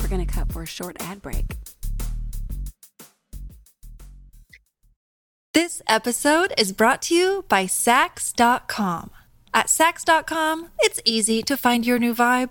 We're 0.00 0.08
going 0.08 0.24
to 0.24 0.32
cut 0.32 0.52
for 0.52 0.62
a 0.62 0.66
short 0.66 0.96
ad 1.00 1.20
break. 1.20 1.56
This 5.52 5.82
episode 5.88 6.52
is 6.58 6.72
brought 6.72 7.02
to 7.02 7.14
you 7.14 7.44
by 7.48 7.64
Saks.com. 7.64 9.10
At 9.54 9.66
Saks.com, 9.68 10.68
it's 10.80 11.00
easy 11.04 11.42
to 11.44 11.56
find 11.56 11.86
your 11.86 11.98
new 11.98 12.14
vibe. 12.14 12.50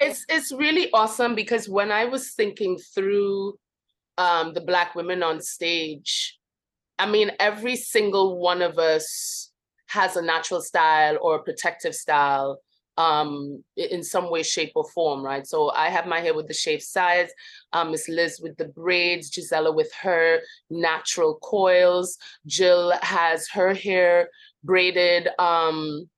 It's 0.00 0.24
it's 0.28 0.50
really 0.50 0.90
awesome 0.92 1.34
because 1.34 1.68
when 1.68 1.92
I 1.92 2.06
was 2.06 2.30
thinking 2.30 2.78
through 2.78 3.58
um, 4.16 4.54
the 4.54 4.60
black 4.62 4.94
women 4.94 5.22
on 5.22 5.40
stage, 5.40 6.38
I 6.98 7.06
mean, 7.10 7.32
every 7.38 7.76
single 7.76 8.38
one 8.38 8.62
of 8.62 8.78
us 8.78 9.50
has 9.88 10.16
a 10.16 10.22
natural 10.22 10.62
style 10.62 11.18
or 11.20 11.36
a 11.36 11.42
protective 11.42 11.94
style 11.94 12.60
um, 12.96 13.62
in 13.76 14.02
some 14.02 14.30
way, 14.30 14.42
shape, 14.42 14.72
or 14.74 14.84
form, 14.90 15.22
right? 15.22 15.46
So 15.46 15.70
I 15.70 15.88
have 15.88 16.06
my 16.06 16.20
hair 16.20 16.34
with 16.34 16.48
the 16.48 16.54
shaved 16.54 16.82
sides, 16.82 17.32
um, 17.72 17.90
Miss 17.90 18.08
Liz 18.08 18.40
with 18.42 18.56
the 18.56 18.66
braids, 18.68 19.30
Gisela 19.30 19.72
with 19.72 19.92
her 20.02 20.40
natural 20.70 21.38
coils, 21.42 22.18
Jill 22.46 22.92
has 23.02 23.48
her 23.48 23.74
hair 23.74 24.28
braided. 24.64 25.28
Um, 25.38 26.08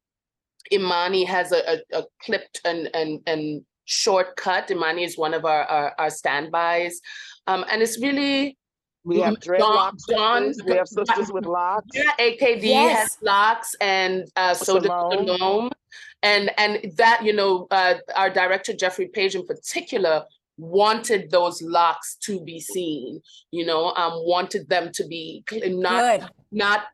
Imani 0.72 1.24
has 1.24 1.52
a, 1.52 1.80
a, 1.92 1.98
a 1.98 2.04
clipped 2.22 2.60
and 2.64 2.88
and 2.94 3.20
and 3.26 3.64
shortcut. 3.84 4.70
Imani 4.70 5.04
is 5.04 5.18
one 5.18 5.34
of 5.34 5.44
our, 5.44 5.64
our, 5.64 5.94
our 5.98 6.10
standbys. 6.10 7.00
Um, 7.46 7.64
and 7.70 7.82
it's 7.82 8.00
really 8.00 8.56
We 9.04 9.20
have 9.20 9.34
dreadlocks. 9.40 10.02
Dawn, 10.08 10.52
we 10.64 10.76
have 10.76 10.88
sisters 10.88 11.32
with 11.32 11.46
locks. 11.46 11.88
Yeah, 11.92 12.12
AKD 12.18 12.62
yes. 12.62 12.98
has 12.98 13.18
locks, 13.20 13.74
and 13.80 14.28
uh, 14.36 14.54
so 14.54 14.78
Salome. 14.78 15.26
does 15.26 15.38
Salome. 15.38 15.70
And 16.22 16.50
and 16.56 16.92
that 16.96 17.24
you 17.24 17.32
know, 17.32 17.66
uh, 17.72 17.94
our 18.14 18.30
director 18.30 18.72
Jeffrey 18.72 19.08
Page 19.08 19.34
in 19.34 19.44
particular 19.44 20.24
wanted 20.56 21.30
those 21.32 21.60
locks 21.62 22.14
to 22.22 22.40
be 22.40 22.60
seen. 22.60 23.20
You 23.50 23.66
know, 23.66 23.92
um, 23.94 24.12
wanted 24.24 24.68
them 24.68 24.92
to 24.92 25.04
be 25.04 25.42
not 25.50 26.20
Good. 26.20 26.30
not 26.52 26.84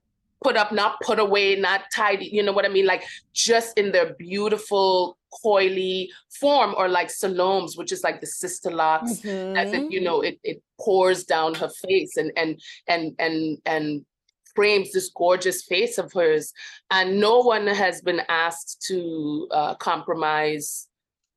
put 0.42 0.56
up, 0.56 0.72
not 0.72 0.98
put 1.02 1.18
away, 1.18 1.56
not 1.56 1.82
tidy. 1.94 2.30
You 2.32 2.42
know 2.42 2.52
what 2.52 2.64
I 2.64 2.68
mean? 2.68 2.86
Like 2.86 3.04
just 3.34 3.76
in 3.76 3.92
their 3.92 4.14
beautiful 4.14 5.17
coily 5.44 6.08
form, 6.40 6.74
or 6.76 6.88
like 6.88 7.10
Salome's, 7.10 7.76
which 7.76 7.92
is 7.92 8.02
like 8.02 8.20
the 8.20 8.26
sister 8.26 8.70
locks. 8.70 9.20
Mm-hmm. 9.20 9.56
As 9.56 9.72
it, 9.72 9.90
you 9.90 10.00
know, 10.00 10.20
it 10.20 10.38
it 10.42 10.62
pours 10.80 11.24
down 11.24 11.54
her 11.54 11.70
face 11.88 12.16
and 12.16 12.32
and 12.36 12.60
and 12.86 13.14
and 13.18 13.58
and 13.64 14.06
frames 14.54 14.90
this 14.90 15.10
gorgeous 15.14 15.62
face 15.62 15.98
of 15.98 16.12
hers. 16.12 16.52
And 16.90 17.20
no 17.20 17.38
one 17.38 17.68
has 17.68 18.00
been 18.00 18.22
asked 18.28 18.84
to 18.88 19.46
uh, 19.52 19.74
compromise 19.76 20.88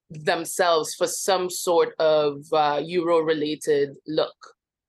themselves 0.10 0.96
for 0.96 1.08
some 1.08 1.50
sort 1.50 1.94
of 2.00 2.44
uh, 2.52 2.82
Euro 2.84 3.20
related 3.20 3.96
look. 4.08 4.36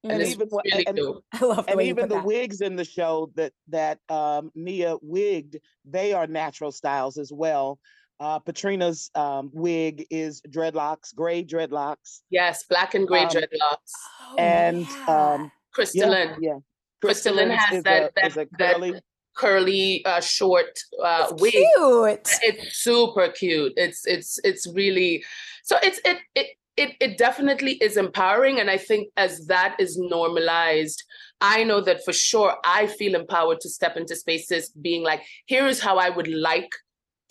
And, 0.05 0.13
and 0.13 0.23
even 0.23 0.49
really 0.51 0.87
and, 0.87 0.99
I 1.35 1.45
love 1.45 1.65
and 1.69 1.81
even 1.83 2.09
the 2.09 2.17
that. 2.17 2.25
wigs 2.25 2.61
in 2.61 2.75
the 2.75 2.85
show 2.85 3.31
that 3.37 3.53
that 3.69 3.99
um, 4.09 4.51
Nia 4.55 4.97
wigged, 5.01 5.61
they 5.85 6.13
are 6.13 6.27
natural 6.27 6.73
styles 6.73 7.19
as 7.19 7.31
well. 7.33 7.79
Uh, 8.21 8.39
Patrena's 8.39 9.11
um, 9.15 9.51
wig 9.53 10.07
is 10.11 10.41
dreadlocks, 10.49 11.15
gray 11.15 11.45
dreadlocks. 11.45 12.21
Yes, 12.31 12.65
black 12.65 12.95
and 12.95 13.07
gray 13.07 13.25
um, 13.25 13.29
dreadlocks. 13.29 13.93
Oh, 14.31 14.37
and 14.39 14.87
yeah. 14.87 15.33
um, 15.35 15.53
Crystalline. 15.73 16.37
Yeah, 16.41 16.53
yeah. 16.53 16.59
Crystalline, 17.01 17.49
Crystalline 17.49 17.51
has 17.51 17.83
that, 17.83 18.13
a, 18.23 18.31
that, 18.31 18.49
curly. 18.59 18.93
that 18.93 19.03
curly 19.35 20.05
uh, 20.05 20.21
short 20.21 20.79
uh, 21.03 21.29
it's 21.31 21.43
wig. 21.43 21.53
Cute. 21.53 22.39
It's 22.43 22.79
super 22.79 23.29
cute. 23.29 23.73
It's 23.77 24.07
it's 24.07 24.39
it's 24.45 24.67
really 24.75 25.25
so 25.63 25.77
it's 25.83 26.01
it 26.05 26.19
it 26.35 26.47
it 26.77 26.91
it 27.01 27.19
definitely 27.19 27.73
is 27.75 27.97
empowering 27.97 28.61
and 28.61 28.71
I 28.71 28.79
think 28.79 29.09
as 29.17 29.47
that 29.47 29.77
is 29.79 29.99
normalized 29.99 31.03
I 31.41 31.65
know 31.65 31.81
that 31.83 32.05
for 32.05 32.13
sure 32.13 32.57
I 32.65 32.87
feel 32.87 33.15
empowered 33.15 33.61
to 33.61 33.69
step 33.69 33.97
into 33.97 34.17
spaces 34.17 34.71
being 34.71 35.03
like 35.03 35.23
here 35.47 35.67
is 35.67 35.81
how 35.81 35.99
I 35.99 36.11
would 36.11 36.29
like 36.29 36.71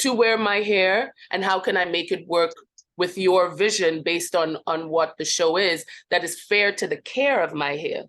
to 0.02 0.14
wear 0.14 0.38
my 0.38 0.58
hair 0.58 1.14
and 1.32 1.44
how 1.44 1.60
can 1.60 1.78
I 1.78 1.86
make 1.86 2.12
it 2.12 2.28
work 2.28 2.54
with 2.98 3.18
your 3.18 3.56
vision 3.56 4.04
based 4.04 4.36
on 4.36 4.58
on 4.68 4.90
what 4.90 5.16
the 5.18 5.26
show 5.26 5.58
is 5.58 5.86
that 6.12 6.24
is 6.24 6.44
fair 6.44 6.72
to 6.74 6.88
the 6.88 6.98
care 6.98 7.42
of 7.44 7.54
my 7.54 7.76
hair 7.76 8.04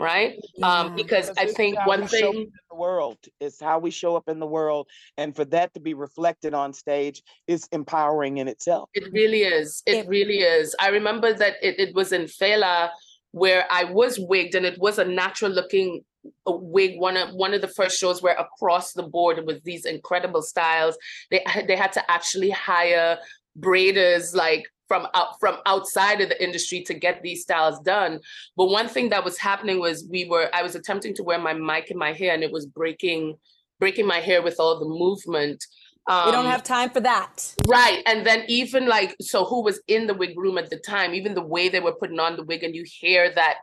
right? 0.00 0.32
Um, 0.32 0.40
yeah. 0.56 0.80
Um, 0.80 0.96
because 0.96 1.30
I 1.36 1.46
think 1.46 1.78
one 1.86 2.06
thing 2.06 2.34
in 2.34 2.52
the 2.70 2.76
world 2.76 3.18
is 3.38 3.60
how 3.60 3.78
we 3.78 3.90
show 3.90 4.16
up 4.16 4.28
in 4.28 4.40
the 4.40 4.46
world, 4.46 4.88
and 5.16 5.36
for 5.36 5.44
that 5.46 5.74
to 5.74 5.80
be 5.80 5.94
reflected 5.94 6.54
on 6.54 6.72
stage 6.72 7.22
is 7.46 7.68
empowering 7.70 8.38
in 8.38 8.48
itself. 8.48 8.88
It 8.94 9.12
really 9.12 9.42
is. 9.42 9.82
It, 9.86 10.08
really 10.08 10.38
is. 10.38 10.74
I 10.80 10.88
remember 10.88 11.32
that 11.34 11.56
it, 11.62 11.78
it 11.78 11.94
was 11.94 12.12
in 12.12 12.22
Fela 12.22 12.90
where 13.32 13.66
I 13.70 13.84
was 13.84 14.18
wigged, 14.18 14.54
and 14.56 14.66
it 14.66 14.78
was 14.78 14.98
a 14.98 15.04
natural 15.04 15.52
looking 15.52 16.02
wig 16.46 16.98
one 16.98 17.16
of 17.16 17.34
one 17.34 17.54
of 17.54 17.60
the 17.60 17.68
first 17.68 17.98
shows 17.98 18.20
where 18.22 18.36
across 18.36 18.92
the 18.92 19.02
board 19.02 19.46
with 19.46 19.62
these 19.64 19.86
incredible 19.86 20.42
styles 20.42 20.96
they 21.30 21.42
they 21.66 21.76
had 21.76 21.92
to 21.92 22.10
actually 22.10 22.50
hire 22.50 23.18
braiders 23.58 24.34
like 24.34 24.66
from 24.90 25.06
out 25.14 25.38
from 25.38 25.58
outside 25.66 26.20
of 26.20 26.28
the 26.28 26.42
industry 26.42 26.82
to 26.82 26.94
get 26.94 27.22
these 27.22 27.42
styles 27.42 27.78
done. 27.80 28.18
But 28.56 28.70
one 28.70 28.88
thing 28.88 29.10
that 29.10 29.24
was 29.24 29.38
happening 29.38 29.78
was 29.78 30.04
we 30.10 30.24
were 30.24 30.50
I 30.52 30.64
was 30.64 30.74
attempting 30.74 31.14
to 31.14 31.22
wear 31.22 31.38
my 31.38 31.54
mic 31.54 31.92
in 31.92 31.96
my 31.96 32.12
hair 32.12 32.34
and 32.34 32.42
it 32.42 32.50
was 32.50 32.66
breaking 32.66 33.36
breaking 33.78 34.04
my 34.04 34.18
hair 34.18 34.42
with 34.42 34.58
all 34.58 34.80
the 34.80 34.86
movement. 34.86 35.64
Um, 36.08 36.26
we 36.26 36.32
don't 36.32 36.46
have 36.46 36.64
time 36.64 36.90
for 36.90 36.98
that. 37.02 37.54
Right. 37.68 38.02
And 38.04 38.26
then 38.26 38.44
even 38.48 38.88
like 38.88 39.14
so 39.20 39.44
who 39.44 39.62
was 39.62 39.80
in 39.86 40.08
the 40.08 40.14
wig 40.14 40.36
room 40.36 40.58
at 40.58 40.70
the 40.70 40.78
time, 40.78 41.14
even 41.14 41.34
the 41.34 41.46
way 41.54 41.68
they 41.68 41.78
were 41.78 41.94
putting 41.94 42.18
on 42.18 42.34
the 42.34 42.42
wig 42.42 42.64
and 42.64 42.74
you 42.74 42.84
hear 42.84 43.32
that 43.32 43.58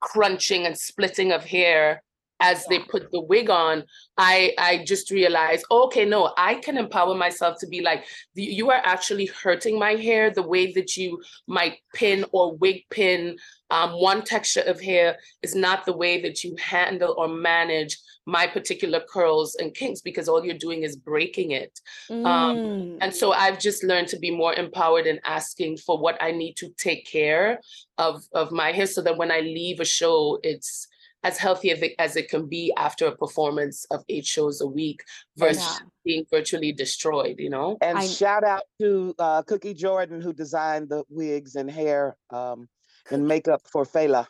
crunching 0.00 0.66
and 0.66 0.78
splitting 0.78 1.32
of 1.32 1.44
hair 1.44 2.02
as 2.40 2.64
they 2.66 2.78
put 2.78 3.10
the 3.10 3.20
wig 3.20 3.50
on 3.50 3.82
i 4.16 4.52
i 4.58 4.84
just 4.84 5.10
realized 5.10 5.64
okay 5.70 6.04
no 6.04 6.32
i 6.36 6.54
can 6.54 6.76
empower 6.76 7.14
myself 7.14 7.56
to 7.58 7.66
be 7.66 7.80
like 7.80 8.04
you 8.34 8.70
are 8.70 8.80
actually 8.84 9.26
hurting 9.26 9.78
my 9.78 9.92
hair 9.92 10.30
the 10.30 10.42
way 10.42 10.72
that 10.72 10.96
you 10.96 11.20
might 11.46 11.78
pin 11.94 12.24
or 12.32 12.56
wig 12.56 12.82
pin 12.90 13.36
um, 13.70 13.90
one 14.00 14.22
texture 14.22 14.62
of 14.62 14.80
hair 14.80 15.18
is 15.42 15.54
not 15.54 15.84
the 15.84 15.96
way 15.96 16.22
that 16.22 16.42
you 16.42 16.56
handle 16.56 17.14
or 17.18 17.28
manage 17.28 17.98
my 18.24 18.46
particular 18.46 19.00
curls 19.00 19.56
and 19.56 19.74
kinks 19.74 20.00
because 20.00 20.28
all 20.28 20.44
you're 20.44 20.56
doing 20.56 20.82
is 20.82 20.96
breaking 20.96 21.50
it 21.50 21.80
um, 22.10 22.16
mm. 22.16 22.26
um, 22.26 22.98
and 23.00 23.14
so 23.14 23.32
i've 23.32 23.58
just 23.58 23.84
learned 23.84 24.08
to 24.08 24.18
be 24.18 24.30
more 24.30 24.54
empowered 24.54 25.06
in 25.06 25.20
asking 25.24 25.76
for 25.76 25.98
what 25.98 26.16
i 26.22 26.30
need 26.30 26.54
to 26.54 26.68
take 26.78 27.06
care 27.06 27.60
of 27.98 28.22
of 28.32 28.52
my 28.52 28.72
hair 28.72 28.86
so 28.86 29.02
that 29.02 29.16
when 29.16 29.30
i 29.30 29.40
leave 29.40 29.80
a 29.80 29.84
show 29.84 30.38
it's 30.42 30.87
as 31.24 31.38
healthy 31.38 31.70
as 31.98 32.16
it, 32.16 32.28
can 32.28 32.46
be 32.46 32.72
after 32.76 33.06
a 33.06 33.16
performance 33.16 33.84
of 33.90 34.04
eight 34.08 34.24
shows 34.24 34.60
a 34.60 34.66
week 34.66 35.02
versus 35.36 35.80
yeah. 35.80 35.86
being 36.04 36.24
virtually 36.30 36.72
destroyed, 36.72 37.36
you 37.38 37.50
know? 37.50 37.76
And 37.80 37.98
I, 37.98 38.06
shout 38.06 38.44
out 38.44 38.62
to 38.80 39.14
uh, 39.18 39.42
Cookie 39.42 39.74
Jordan, 39.74 40.20
who 40.20 40.32
designed 40.32 40.88
the 40.88 41.02
wigs 41.08 41.56
and 41.56 41.70
hair 41.70 42.16
um, 42.30 42.68
and 43.10 43.26
makeup 43.26 43.62
for 43.70 43.84
Fela. 43.84 44.26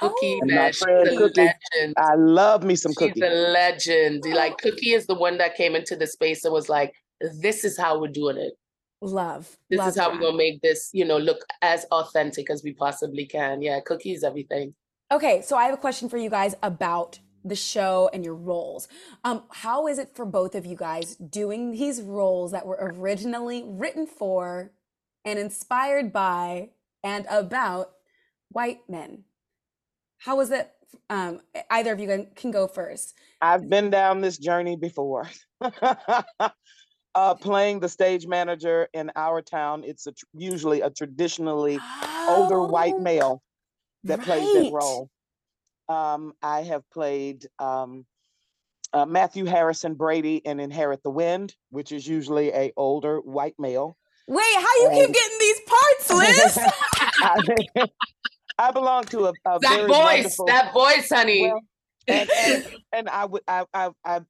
Cookie, 0.00 0.40
oh, 0.42 0.46
man, 0.46 0.72
Cookie. 0.72 1.16
legend. 1.16 1.94
I 1.96 2.14
love 2.16 2.64
me 2.64 2.74
some 2.74 2.92
Cookie. 2.94 3.12
She's 3.14 3.22
a 3.22 3.50
legend. 3.52 4.24
Like 4.24 4.58
Cookie 4.58 4.92
is 4.92 5.06
the 5.06 5.14
one 5.14 5.38
that 5.38 5.54
came 5.54 5.76
into 5.76 5.94
the 5.94 6.08
space 6.08 6.44
and 6.44 6.52
was 6.52 6.68
like, 6.68 6.92
"This 7.20 7.64
is 7.64 7.78
how 7.78 8.00
we're 8.00 8.08
doing 8.08 8.36
it. 8.36 8.54
Love. 9.00 9.56
This 9.70 9.78
love 9.78 9.88
is 9.88 9.96
how 9.96 10.08
that. 10.08 10.14
we're 10.14 10.26
gonna 10.26 10.36
make 10.36 10.60
this, 10.60 10.90
you 10.92 11.04
know, 11.04 11.18
look 11.18 11.44
as 11.60 11.84
authentic 11.92 12.50
as 12.50 12.64
we 12.64 12.72
possibly 12.72 13.26
can." 13.26 13.62
Yeah, 13.62 13.78
Cookie's 13.78 14.24
everything. 14.24 14.74
Okay, 15.12 15.42
so 15.42 15.58
I 15.58 15.64
have 15.64 15.74
a 15.74 15.76
question 15.76 16.08
for 16.08 16.16
you 16.16 16.30
guys 16.30 16.54
about 16.62 17.18
the 17.44 17.54
show 17.54 18.08
and 18.14 18.24
your 18.24 18.34
roles. 18.34 18.88
Um, 19.24 19.42
how 19.50 19.86
is 19.86 19.98
it 19.98 20.16
for 20.16 20.24
both 20.24 20.54
of 20.54 20.64
you 20.64 20.74
guys 20.74 21.16
doing 21.16 21.72
these 21.72 22.00
roles 22.00 22.52
that 22.52 22.64
were 22.64 22.78
originally 22.80 23.62
written 23.66 24.06
for 24.06 24.72
and 25.26 25.38
inspired 25.38 26.14
by 26.14 26.70
and 27.04 27.26
about 27.28 27.90
white 28.48 28.88
men? 28.88 29.24
How 30.16 30.36
was 30.38 30.50
it? 30.50 30.70
Um, 31.10 31.42
either 31.68 31.92
of 31.92 32.00
you 32.00 32.26
can 32.34 32.50
go 32.50 32.66
first. 32.66 33.12
I've 33.42 33.68
been 33.68 33.90
down 33.90 34.22
this 34.22 34.38
journey 34.38 34.76
before. 34.76 35.28
uh, 35.60 37.34
playing 37.34 37.80
the 37.80 37.88
stage 37.90 38.26
manager 38.26 38.88
in 38.94 39.12
our 39.14 39.42
town, 39.42 39.84
it's 39.84 40.06
a, 40.06 40.14
usually 40.32 40.80
a 40.80 40.88
traditionally 40.88 41.78
oh. 41.82 42.26
older 42.30 42.66
white 42.66 42.94
oh. 42.96 43.00
male 43.00 43.42
that 44.04 44.18
right. 44.18 44.26
plays 44.26 44.64
that 44.64 44.72
role. 44.72 45.10
Um, 45.88 46.32
I 46.42 46.62
have 46.62 46.88
played 46.90 47.46
um, 47.58 48.06
uh, 48.92 49.06
Matthew 49.06 49.44
Harrison 49.44 49.94
Brady 49.94 50.36
in 50.36 50.60
Inherit 50.60 51.02
the 51.02 51.10
Wind, 51.10 51.54
which 51.70 51.92
is 51.92 52.06
usually 52.06 52.50
a 52.52 52.72
older 52.76 53.20
white 53.20 53.54
male. 53.58 53.96
Wait, 54.28 54.54
how 54.54 54.74
you 54.80 54.88
and, 54.90 54.96
keep 54.96 55.14
getting 55.14 55.38
these 55.38 55.60
parts, 55.66 56.10
Liz? 56.10 56.58
I, 57.20 57.86
I, 58.58 58.70
belong 58.70 59.04
to 59.06 59.26
a, 59.26 59.32
a 59.46 59.58
that 59.60 59.86
voice, 59.88 60.36
that 60.46 60.72
voice, 60.72 61.08
honey. 61.08 61.42
Well, 61.42 61.60
and, 62.06 62.30
and, 62.30 62.66
and 62.92 63.08
I 63.08 63.24
would, 63.24 63.42
I, 63.48 63.64
I, 63.74 63.90
I, 64.04 64.20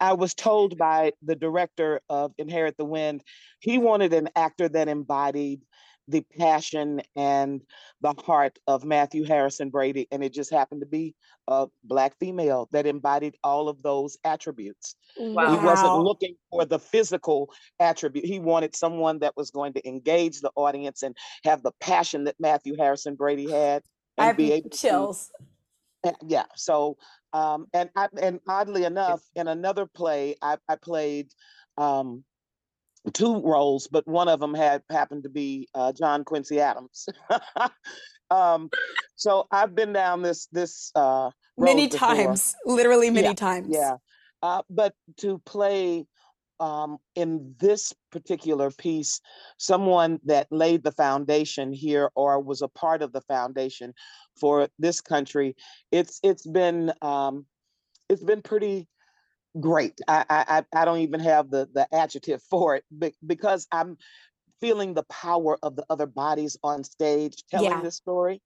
I 0.00 0.12
was 0.14 0.34
told 0.34 0.78
by 0.78 1.12
the 1.22 1.36
director 1.36 2.00
of 2.08 2.32
Inherit 2.38 2.76
the 2.76 2.84
Wind, 2.84 3.22
he 3.60 3.78
wanted 3.78 4.12
an 4.12 4.28
actor 4.36 4.68
that 4.68 4.88
embodied 4.88 5.62
the 6.08 6.22
passion 6.38 7.02
and 7.14 7.60
the 8.00 8.14
heart 8.14 8.58
of 8.66 8.84
Matthew 8.84 9.24
Harrison 9.24 9.68
Brady. 9.68 10.08
And 10.10 10.24
it 10.24 10.32
just 10.32 10.50
happened 10.50 10.80
to 10.80 10.86
be 10.86 11.14
a 11.46 11.66
Black 11.84 12.18
female 12.18 12.68
that 12.72 12.86
embodied 12.86 13.36
all 13.44 13.68
of 13.68 13.82
those 13.82 14.16
attributes. 14.24 14.96
Wow. 15.18 15.50
He 15.50 15.64
wasn't 15.64 15.98
looking 15.98 16.34
for 16.50 16.64
the 16.64 16.78
physical 16.78 17.50
attribute. 17.78 18.24
He 18.24 18.40
wanted 18.40 18.74
someone 18.74 19.18
that 19.20 19.36
was 19.36 19.50
going 19.50 19.74
to 19.74 19.86
engage 19.86 20.40
the 20.40 20.50
audience 20.56 21.02
and 21.02 21.14
have 21.44 21.62
the 21.62 21.72
passion 21.80 22.24
that 22.24 22.36
Matthew 22.40 22.74
Harrison 22.76 23.14
Brady 23.14 23.50
had. 23.50 23.82
And 24.16 24.28
I 24.28 24.32
be 24.32 24.52
able 24.52 24.70
chills. 24.70 25.30
To, 26.04 26.14
yeah. 26.26 26.46
So, 26.56 26.96
um, 27.32 27.66
and 27.74 27.90
I, 27.94 28.08
and 28.20 28.40
oddly 28.48 28.84
enough, 28.84 29.20
in 29.34 29.46
another 29.46 29.84
play, 29.84 30.36
I, 30.40 30.56
I 30.68 30.76
played 30.76 31.28
um, 31.76 32.24
two 33.10 33.40
roles, 33.42 33.88
but 33.88 34.06
one 34.06 34.28
of 34.28 34.40
them 34.40 34.54
had 34.54 34.82
happened 34.90 35.24
to 35.24 35.28
be 35.28 35.68
uh, 35.74 35.92
John 35.92 36.24
Quincy 36.24 36.60
Adams. 36.60 37.08
um, 38.30 38.70
so 39.16 39.46
I've 39.50 39.74
been 39.74 39.92
down 39.92 40.22
this 40.22 40.46
this 40.52 40.90
uh, 40.94 41.30
many 41.56 41.88
times, 41.88 42.54
literally 42.64 43.10
many 43.10 43.28
yeah, 43.28 43.34
times. 43.34 43.68
Yeah, 43.70 43.96
uh, 44.42 44.62
but 44.70 44.94
to 45.18 45.38
play 45.44 46.06
um, 46.60 46.98
in 47.14 47.54
this 47.58 47.92
particular 48.10 48.70
piece, 48.70 49.20
someone 49.58 50.18
that 50.24 50.48
laid 50.50 50.82
the 50.82 50.92
foundation 50.92 51.72
here 51.72 52.10
or 52.14 52.40
was 52.40 52.62
a 52.62 52.68
part 52.68 53.02
of 53.02 53.12
the 53.12 53.20
foundation 53.22 53.94
for 54.40 54.68
this 54.78 55.00
country, 55.00 55.56
it's 55.92 56.20
it's 56.22 56.46
been 56.46 56.92
um, 57.02 57.46
it's 58.08 58.24
been 58.24 58.42
pretty 58.42 58.88
great. 59.60 60.00
I, 60.08 60.24
I 60.28 60.64
I 60.74 60.84
don't 60.84 61.00
even 61.00 61.20
have 61.20 61.50
the 61.50 61.68
the 61.72 61.92
adjective 61.94 62.42
for 62.42 62.76
it 62.76 62.84
because 63.26 63.66
I'm 63.72 63.96
feeling 64.60 64.94
the 64.94 65.04
power 65.04 65.58
of 65.62 65.76
the 65.76 65.84
other 65.88 66.06
bodies 66.06 66.56
on 66.62 66.84
stage 66.84 67.44
telling 67.50 67.70
yeah. 67.70 67.80
this 67.80 67.96
story. 67.96 68.42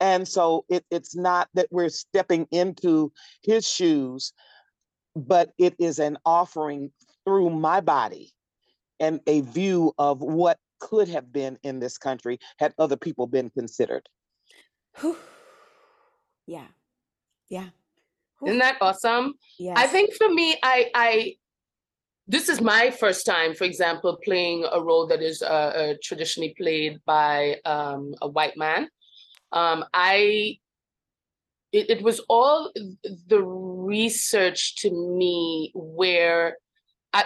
And 0.00 0.26
so 0.26 0.64
it, 0.68 0.84
it's 0.90 1.16
not 1.16 1.48
that 1.54 1.68
we're 1.70 1.88
stepping 1.88 2.46
into 2.50 3.12
his 3.42 3.66
shoes, 3.66 4.32
but 5.16 5.52
it 5.58 5.74
is 5.78 5.98
an 5.98 6.18
offering 6.24 6.92
through 7.24 7.50
my 7.50 7.80
body 7.80 8.32
and 9.00 9.20
a 9.26 9.40
view 9.40 9.92
of 9.98 10.20
what 10.20 10.58
could 10.80 11.08
have 11.08 11.32
been 11.32 11.58
in 11.62 11.80
this 11.80 11.96
country 11.96 12.38
had 12.58 12.74
other 12.78 12.96
people 12.96 13.26
been 13.26 13.50
considered. 13.50 14.08
Yeah. 16.46 16.66
Yeah. 17.48 17.68
Isn't 18.44 18.58
that 18.58 18.78
awesome? 18.80 19.34
Yeah. 19.58 19.74
I 19.76 19.86
think 19.86 20.14
for 20.14 20.28
me, 20.28 20.56
I 20.62 20.90
I 20.94 21.36
this 22.26 22.48
is 22.48 22.60
my 22.60 22.90
first 22.90 23.26
time, 23.26 23.54
for 23.54 23.64
example, 23.64 24.18
playing 24.24 24.64
a 24.72 24.80
role 24.82 25.06
that 25.08 25.22
is 25.22 25.42
uh, 25.42 25.46
uh, 25.46 25.94
traditionally 26.02 26.54
played 26.56 27.00
by 27.04 27.56
um, 27.64 28.14
a 28.22 28.28
white 28.28 28.56
man. 28.56 28.88
Um, 29.52 29.84
I 29.92 30.58
it, 31.72 31.90
it 31.90 32.02
was 32.02 32.20
all 32.28 32.72
the 33.28 33.42
research 33.42 34.76
to 34.76 34.90
me 34.90 35.72
where 35.74 36.56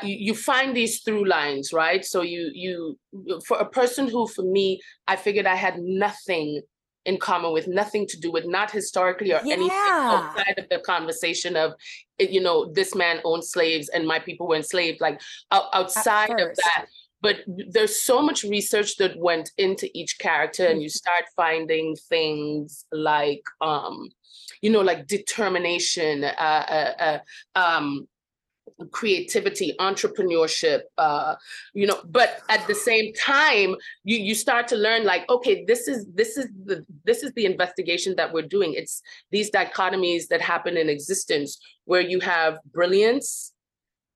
you 0.03 0.35
find 0.35 0.77
these 0.77 1.01
through 1.01 1.27
lines, 1.27 1.73
right? 1.73 2.05
So 2.05 2.23
you 2.23 2.51
you 2.55 2.99
for 3.47 3.59
a 3.59 3.69
person 3.69 4.09
who, 4.09 4.27
for 4.27 4.43
me, 4.43 4.81
I 5.07 5.17
figured 5.17 5.47
I 5.47 5.55
had 5.55 5.79
nothing 5.79 6.63
in 7.09 7.19
common 7.19 7.53
with, 7.53 7.67
nothing 7.67 8.07
to 8.07 8.21
do 8.21 8.31
with, 8.31 8.47
not 8.47 8.71
historically 8.71 9.33
or 9.33 9.41
yeah. 9.43 9.55
anything 9.55 9.71
outside 9.73 10.59
of 10.59 10.69
the 10.69 10.79
conversation 10.79 11.57
of, 11.57 11.73
you 12.19 12.41
know, 12.41 12.71
this 12.73 12.95
man 12.95 13.21
owned 13.25 13.45
slaves 13.45 13.89
and 13.89 14.07
my 14.07 14.19
people 14.19 14.47
were 14.47 14.57
enslaved. 14.57 15.01
Like 15.01 15.19
outside 15.51 16.39
of 16.39 16.55
that, 16.57 16.87
but 17.21 17.37
there's 17.47 18.03
so 18.03 18.21
much 18.21 18.45
research 18.45 18.97
that 18.99 19.19
went 19.19 19.51
into 19.57 19.89
each 19.99 20.19
character 20.19 20.67
and 20.67 20.83
you 20.83 20.89
mm-hmm. 20.89 21.03
start 21.05 21.25
finding 21.35 21.97
things 22.09 22.85
like 22.93 23.43
um 23.61 24.09
you 24.61 24.71
know 24.71 24.81
like 24.81 25.07
determination 25.07 26.25
uh, 26.25 26.65
uh, 26.79 27.19
uh 27.57 27.59
um 27.59 28.07
creativity 28.93 29.75
entrepreneurship 29.81 30.83
uh 30.99 31.35
you 31.75 31.87
know 31.87 32.01
but 32.05 32.43
at 32.49 32.65
the 32.69 32.75
same 32.75 33.13
time 33.15 33.75
you 34.05 34.17
you 34.17 34.35
start 34.35 34.69
to 34.69 34.77
learn 34.77 35.05
like 35.05 35.29
okay 35.29 35.65
this 35.67 35.89
is 35.89 36.07
this 36.15 36.37
is 36.37 36.47
the 36.65 36.85
this 37.05 37.23
is 37.23 37.33
the 37.33 37.47
investigation 37.47 38.15
that 38.17 38.33
we're 38.33 38.43
doing. 38.43 38.75
It's 38.75 39.03
these 39.31 39.51
dichotomies 39.51 40.29
that 40.29 40.41
happen 40.41 40.77
in 40.77 40.89
existence 40.89 41.59
where 41.85 42.01
you 42.01 42.21
have 42.21 42.59
brilliance 42.73 43.53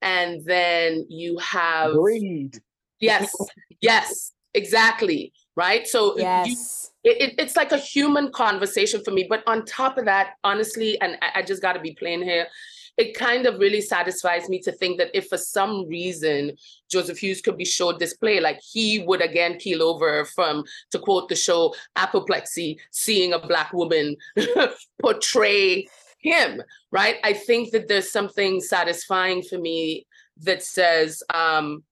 and 0.01 0.43
then 0.45 1.05
you 1.09 1.37
have 1.39 1.93
greed. 1.93 2.59
Yes 2.99 3.35
yes 3.81 4.31
exactly 4.53 5.33
right? 5.55 5.87
So 5.87 6.17
yes. 6.17 6.91
You, 7.03 7.11
it, 7.19 7.35
it's 7.37 7.55
like 7.55 7.71
a 7.71 7.77
human 7.77 8.31
conversation 8.31 9.03
for 9.03 9.11
me 9.11 9.25
but 9.29 9.43
on 9.45 9.65
top 9.65 9.97
of 9.97 10.05
that 10.05 10.35
honestly 10.43 10.99
and 11.01 11.17
I, 11.21 11.39
I 11.39 11.41
just 11.43 11.61
got 11.61 11.73
to 11.73 11.79
be 11.79 11.93
plain 11.93 12.23
here 12.23 12.47
it 12.97 13.17
kind 13.17 13.45
of 13.45 13.59
really 13.59 13.81
satisfies 13.81 14.49
me 14.49 14.59
to 14.61 14.71
think 14.71 14.97
that 14.99 15.09
if 15.13 15.27
for 15.27 15.37
some 15.37 15.87
reason 15.87 16.51
Joseph 16.89 17.17
Hewes 17.17 17.41
could 17.41 17.57
be 17.57 17.65
showed 17.65 17.99
this 17.99 18.13
play, 18.13 18.39
like 18.39 18.59
he 18.61 18.99
would 18.99 19.21
again 19.21 19.57
keel 19.57 19.81
over 19.81 20.25
from, 20.25 20.63
to 20.91 20.99
quote 20.99 21.29
the 21.29 21.35
show, 21.35 21.73
apoplexy, 21.95 22.79
seeing 22.91 23.33
a 23.33 23.39
Black 23.39 23.73
woman 23.73 24.15
portray 25.01 25.87
him, 26.19 26.61
right? 26.91 27.17
I 27.23 27.33
think 27.33 27.71
that 27.71 27.87
there's 27.87 28.11
something 28.11 28.61
satisfying 28.61 29.41
for 29.41 29.57
me 29.57 30.05
that 30.41 30.63
says, 30.63 31.21
um, 31.33 31.83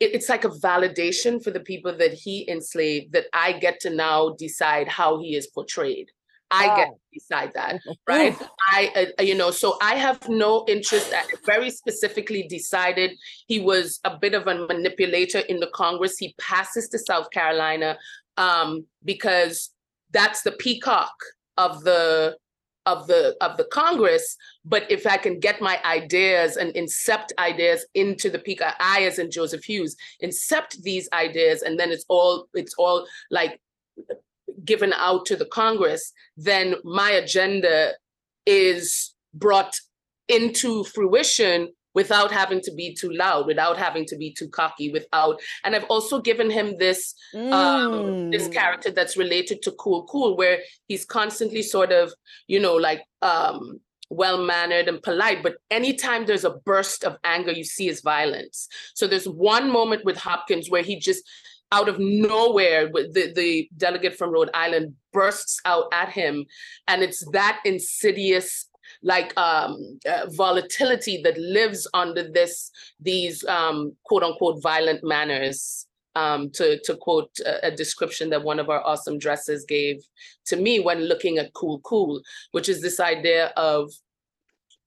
it's 0.00 0.30
like 0.30 0.44
a 0.44 0.48
validation 0.48 1.42
for 1.44 1.50
the 1.50 1.60
people 1.60 1.94
that 1.98 2.14
he 2.14 2.48
enslaved 2.50 3.12
that 3.12 3.26
I 3.34 3.52
get 3.52 3.80
to 3.80 3.90
now 3.90 4.30
decide 4.30 4.88
how 4.88 5.20
he 5.20 5.36
is 5.36 5.46
portrayed. 5.46 6.10
I 6.50 6.76
get 6.76 6.88
to 6.88 6.94
decide 7.12 7.52
that, 7.54 7.80
right? 8.08 8.36
I, 8.68 9.10
uh, 9.18 9.22
you 9.22 9.34
know, 9.34 9.50
so 9.50 9.76
I 9.80 9.94
have 9.94 10.28
no 10.28 10.64
interest. 10.68 11.12
I 11.14 11.24
very 11.46 11.70
specifically 11.70 12.46
decided 12.48 13.12
he 13.46 13.60
was 13.60 14.00
a 14.04 14.16
bit 14.16 14.34
of 14.34 14.46
a 14.46 14.66
manipulator 14.66 15.40
in 15.40 15.60
the 15.60 15.70
Congress. 15.74 16.18
He 16.18 16.34
passes 16.38 16.88
to 16.88 16.98
South 16.98 17.30
Carolina 17.30 17.98
um, 18.36 18.86
because 19.04 19.70
that's 20.10 20.42
the 20.42 20.52
peacock 20.52 21.12
of 21.56 21.84
the 21.84 22.36
of 22.86 23.06
the 23.06 23.36
of 23.40 23.56
the 23.56 23.64
Congress. 23.64 24.36
But 24.64 24.90
if 24.90 25.06
I 25.06 25.16
can 25.16 25.38
get 25.38 25.60
my 25.60 25.78
ideas 25.84 26.56
and 26.56 26.74
incept 26.74 27.28
ideas 27.38 27.86
into 27.94 28.30
the 28.30 28.38
peacock, 28.38 28.74
I 28.80 29.04
as 29.04 29.18
in 29.18 29.30
Joseph 29.30 29.64
Hewes, 29.64 29.96
incept 30.22 30.82
these 30.82 31.08
ideas, 31.12 31.62
and 31.62 31.78
then 31.78 31.90
it's 31.90 32.04
all 32.08 32.48
it's 32.54 32.74
all 32.78 33.06
like 33.30 33.60
given 34.64 34.92
out 34.92 35.26
to 35.26 35.36
the 35.36 35.46
Congress, 35.46 36.12
then 36.36 36.74
my 36.84 37.10
agenda 37.10 37.92
is 38.46 39.14
brought 39.34 39.76
into 40.28 40.84
fruition 40.84 41.68
without 41.92 42.30
having 42.30 42.60
to 42.60 42.72
be 42.74 42.94
too 42.94 43.12
loud, 43.12 43.46
without 43.46 43.76
having 43.76 44.04
to 44.06 44.16
be 44.16 44.32
too 44.32 44.48
cocky, 44.48 44.92
without. 44.92 45.40
And 45.64 45.74
I've 45.74 45.84
also 45.84 46.20
given 46.20 46.48
him 46.48 46.78
this 46.78 47.14
mm. 47.34 47.52
um, 47.52 48.30
this 48.30 48.48
mm. 48.48 48.52
character 48.52 48.90
that's 48.90 49.16
related 49.16 49.62
to 49.62 49.72
Cool 49.72 50.04
Cool, 50.04 50.36
where 50.36 50.58
he's 50.86 51.04
constantly 51.04 51.62
sort 51.62 51.92
of, 51.92 52.12
you 52.46 52.60
know, 52.60 52.74
like 52.74 53.02
um, 53.22 53.80
well 54.10 54.44
mannered 54.44 54.88
and 54.88 55.02
polite, 55.02 55.42
but 55.42 55.56
anytime 55.70 56.26
there's 56.26 56.44
a 56.44 56.58
burst 56.64 57.04
of 57.04 57.16
anger, 57.24 57.52
you 57.52 57.64
see 57.64 57.86
his 57.86 58.00
violence. 58.00 58.68
So 58.94 59.06
there's 59.06 59.28
one 59.28 59.70
moment 59.70 60.04
with 60.04 60.16
Hopkins 60.16 60.68
where 60.68 60.82
he 60.82 60.98
just 60.98 61.22
out 61.72 61.88
of 61.88 61.98
nowhere, 61.98 62.88
the, 62.88 63.32
the 63.34 63.68
delegate 63.76 64.16
from 64.16 64.30
Rhode 64.30 64.50
Island 64.54 64.94
bursts 65.12 65.60
out 65.64 65.84
at 65.92 66.10
him. 66.10 66.44
And 66.88 67.02
it's 67.02 67.24
that 67.30 67.60
insidious 67.64 68.66
like 69.02 69.36
um, 69.38 69.98
uh, 70.08 70.26
volatility 70.30 71.22
that 71.22 71.38
lives 71.38 71.86
under 71.94 72.28
this 72.28 72.70
these 72.98 73.44
um, 73.44 73.92
quote 74.04 74.22
unquote 74.22 74.60
violent 74.62 75.00
manners 75.02 75.86
um, 76.16 76.50
to, 76.50 76.78
to 76.80 76.96
quote 76.96 77.30
a, 77.46 77.68
a, 77.68 77.70
description 77.70 78.30
that 78.30 78.42
one 78.42 78.58
of 78.58 78.68
our 78.68 78.84
awesome 78.84 79.16
dressers 79.16 79.64
gave 79.64 80.02
to 80.46 80.56
me 80.56 80.80
when 80.80 81.04
looking 81.04 81.38
at 81.38 81.52
cool 81.54 81.78
cool 81.80 82.20
which 82.50 82.68
is 82.68 82.82
this 82.82 82.98
idea 82.98 83.52
of 83.56 83.90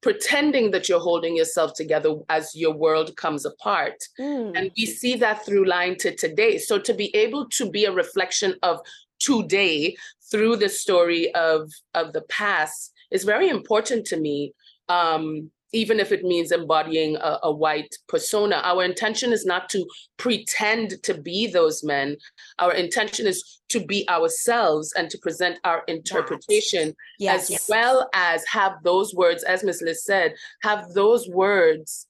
pretending 0.03 0.69
that 0.71 0.87
you're 0.87 0.99
holding 0.99 1.35
yourself 1.35 1.73
together 1.73 2.13
as 2.29 2.55
your 2.55 2.73
world 2.73 3.15
comes 3.15 3.45
apart. 3.45 3.95
Mm. 4.19 4.51
And 4.55 4.71
we 4.77 4.85
see 4.85 5.15
that 5.15 5.45
through 5.45 5.65
line 5.65 5.97
to 5.99 6.13
today. 6.15 6.57
So 6.59 6.77
to 6.77 6.93
be 6.93 7.15
able 7.15 7.47
to 7.51 7.71
be 7.71 7.85
a 7.85 7.91
reflection 7.91 8.55
of 8.61 8.81
today 9.19 9.95
through 10.29 10.57
the 10.57 10.69
story 10.69 11.33
of, 11.33 11.71
of 11.93 12.11
the 12.13 12.23
past 12.23 12.91
is 13.09 13.23
very 13.23 13.47
important 13.49 14.05
to 14.07 14.17
me. 14.17 14.53
Um, 14.89 15.49
even 15.73 15.99
if 15.99 16.11
it 16.11 16.23
means 16.23 16.51
embodying 16.51 17.17
a, 17.17 17.39
a, 17.43 17.51
white 17.51 17.93
persona. 18.07 18.61
Our 18.63 18.83
intention 18.83 19.33
is 19.33 19.45
not 19.45 19.69
to 19.69 19.85
pretend 20.17 21.01
to 21.03 21.15
be 21.15 21.47
those 21.47 21.83
men. 21.83 22.15
Our 22.59 22.73
intention 22.73 23.25
is 23.27 23.61
to 23.69 23.83
be 23.83 24.07
ourselves 24.07 24.93
and 24.93 25.09
to 25.09 25.17
present 25.17 25.59
our 25.63 25.83
interpretation 25.87 26.95
yes. 27.19 27.43
as 27.43 27.49
yes. 27.49 27.69
well 27.69 28.09
as 28.13 28.45
have 28.45 28.73
those 28.83 29.13
words, 29.15 29.43
as 29.43 29.63
Ms. 29.63 29.81
Liz 29.83 30.05
said, 30.05 30.35
have 30.61 30.93
those 30.93 31.27
words 31.27 32.07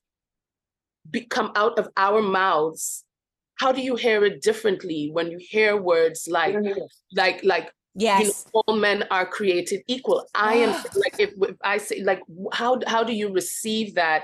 be, 1.09 1.21
come 1.21 1.51
out 1.55 1.79
of 1.79 1.87
our 1.97 2.21
mouths. 2.21 3.05
How 3.55 3.71
do 3.71 3.81
you 3.81 3.95
hear 3.95 4.25
it 4.25 4.41
differently 4.41 5.09
when 5.11 5.31
you 5.31 5.37
hear 5.39 5.79
words 5.79 6.27
like, 6.29 6.55
like, 7.15 7.43
like 7.43 7.71
Yes. 7.95 8.21
You 8.21 8.27
know, 8.27 8.63
all 8.65 8.75
men 8.75 9.03
are 9.11 9.25
created 9.25 9.83
equal. 9.87 10.25
I 10.33 10.55
am 10.55 10.83
like 10.95 11.19
if, 11.19 11.31
if 11.41 11.55
I 11.63 11.77
say 11.77 12.01
like 12.03 12.21
how 12.51 12.79
how 12.87 13.03
do 13.03 13.13
you 13.13 13.31
receive 13.31 13.95
that 13.95 14.23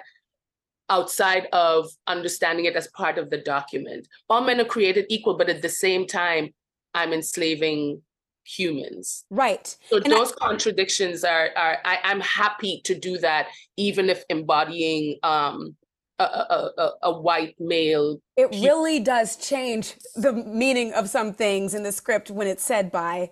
outside 0.90 1.48
of 1.54 1.88
understanding 2.08 2.66
it 2.66 2.76
as 2.76 2.88
part 2.88 3.18
of 3.18 3.30
the 3.30 3.38
document? 3.38 4.08
All 4.30 4.42
men 4.42 4.60
are 4.60 4.66
created 4.66 5.06
equal, 5.10 5.38
but 5.38 5.50
at 5.50 5.62
the 5.62 5.70
same 5.70 6.08
time, 6.08 6.50
I'm 6.96 7.14
enslaving 7.14 8.02
humans. 8.44 9.26
Right. 9.30 9.76
So 9.90 9.98
and 9.98 10.12
those 10.12 10.34
I, 10.34 10.48
contradictions 10.48 11.24
are 11.24 11.50
are 11.56 11.78
I, 11.86 12.00
I'm 12.04 12.22
happy 12.22 12.82
to 12.86 12.98
do 12.98 13.20
that, 13.20 13.48
even 13.78 14.10
if 14.10 14.24
embodying 14.30 15.20
um 15.22 15.76
a, 16.18 16.24
a, 16.24 16.72
a, 16.78 16.92
a, 17.04 17.20
white 17.22 17.56
male. 17.60 18.20
It 18.36 18.50
really 18.62 19.00
does 19.00 19.38
change 19.38 19.96
the 20.16 20.34
meaning 20.34 20.92
of 20.92 21.10
some 21.10 21.32
things 21.32 21.74
in 21.74 21.84
the 21.84 21.94
script 21.94 22.30
when 22.30 22.46
it's 22.46 22.62
said 22.62 22.92
by 22.92 23.32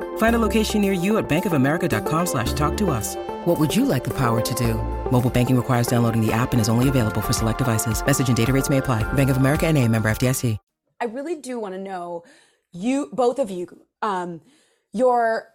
Find 0.21 0.35
a 0.35 0.47
location 0.47 0.81
near 0.81 0.93
you 0.93 1.17
at 1.17 1.27
bankofamerica.com 1.27 2.27
slash 2.27 2.53
talk 2.53 2.77
to 2.77 2.91
us. 2.91 3.15
What 3.45 3.59
would 3.59 3.75
you 3.75 3.85
like 3.85 4.03
the 4.03 4.15
power 4.15 4.39
to 4.39 4.53
do? 4.53 4.75
Mobile 5.11 5.31
banking 5.31 5.55
requires 5.55 5.87
downloading 5.87 6.23
the 6.23 6.31
app 6.31 6.51
and 6.51 6.61
is 6.61 6.69
only 6.69 6.89
available 6.89 7.21
for 7.21 7.33
select 7.33 7.57
devices. 7.57 8.05
Message 8.05 8.27
and 8.27 8.37
data 8.37 8.53
rates 8.53 8.69
may 8.69 8.77
apply. 8.77 9.01
Bank 9.13 9.31
of 9.31 9.37
America 9.37 9.65
and 9.65 9.79
a 9.79 9.87
member 9.87 10.11
FDIC. 10.11 10.59
I 10.99 11.05
really 11.05 11.33
do 11.33 11.59
want 11.59 11.73
to 11.73 11.79
know 11.79 12.23
you, 12.71 13.09
both 13.11 13.39
of 13.39 13.49
you, 13.49 13.65
um, 14.03 14.41
your 14.93 15.47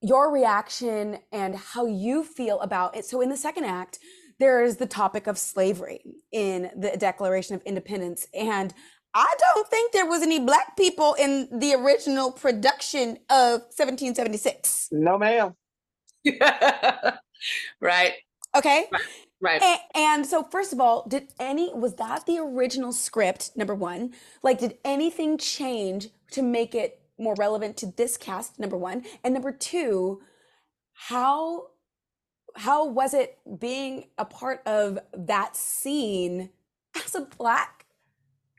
your 0.00 0.32
reaction 0.32 1.18
and 1.30 1.54
how 1.54 1.86
you 1.86 2.24
feel 2.24 2.58
about 2.58 2.96
it. 2.96 3.04
So 3.04 3.20
in 3.20 3.28
the 3.28 3.36
second 3.36 3.66
act, 3.66 4.00
there 4.40 4.64
is 4.64 4.78
the 4.78 4.86
topic 4.86 5.28
of 5.28 5.38
slavery 5.38 6.00
in 6.32 6.72
the 6.76 6.96
Declaration 6.96 7.54
of 7.54 7.62
Independence. 7.62 8.26
And 8.34 8.74
I 9.14 9.34
don't 9.38 9.68
think 9.68 9.92
there 9.92 10.06
was 10.06 10.22
any 10.22 10.40
black 10.40 10.76
people 10.76 11.14
in 11.14 11.48
the 11.52 11.74
original 11.74 12.32
production 12.32 13.18
of 13.28 13.60
1776. 13.76 14.88
No, 14.92 15.18
ma'am. 15.18 15.54
right. 17.80 18.14
Okay. 18.56 18.86
Right. 18.90 19.02
Right. 19.40 19.60
And, 19.60 19.80
and 19.96 20.26
so, 20.26 20.44
first 20.44 20.72
of 20.72 20.80
all, 20.80 21.04
did 21.08 21.32
any, 21.40 21.74
was 21.74 21.96
that 21.96 22.26
the 22.26 22.38
original 22.38 22.92
script, 22.92 23.50
number 23.56 23.74
one? 23.74 24.14
Like, 24.40 24.60
did 24.60 24.78
anything 24.84 25.36
change 25.36 26.10
to 26.30 26.42
make 26.42 26.76
it 26.76 27.00
more 27.18 27.34
relevant 27.36 27.76
to 27.78 27.86
this 27.86 28.16
cast, 28.16 28.60
number 28.60 28.76
one? 28.76 29.04
And 29.24 29.34
number 29.34 29.50
two, 29.50 30.20
how 30.92 31.70
how 32.54 32.86
was 32.86 33.14
it 33.14 33.38
being 33.58 34.04
a 34.18 34.24
part 34.24 34.62
of 34.66 34.98
that 35.12 35.56
scene 35.56 36.50
as 37.04 37.14
a 37.14 37.22
black 37.38 37.81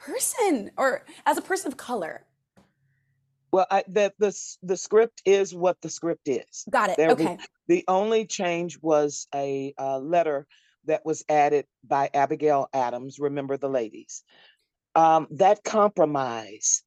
person 0.05 0.71
or 0.77 1.05
as 1.25 1.37
a 1.37 1.41
person 1.41 1.67
of 1.67 1.77
color? 1.77 2.25
Well, 3.51 3.67
I, 3.69 3.83
that 3.89 4.13
the 4.17 4.35
the 4.63 4.77
script 4.77 5.21
is 5.25 5.53
what 5.53 5.79
the 5.81 5.89
script 5.89 6.27
is. 6.27 6.65
Got 6.69 6.91
it. 6.91 6.97
There 6.97 7.09
was- 7.09 7.25
okay. 7.25 7.37
the 7.67 7.83
only 7.87 8.25
change 8.25 8.79
was 8.81 9.27
a 9.33 9.73
uh, 9.77 9.99
letter 9.99 10.47
that 10.85 11.05
was 11.05 11.23
added 11.29 11.65
by 11.83 12.09
Abigail 12.13 12.67
Adams. 12.73 13.19
Remember 13.19 13.57
the 13.57 13.69
ladies. 13.69 14.23
Um, 14.95 15.27
that 15.31 15.63
compromise, 15.63 16.83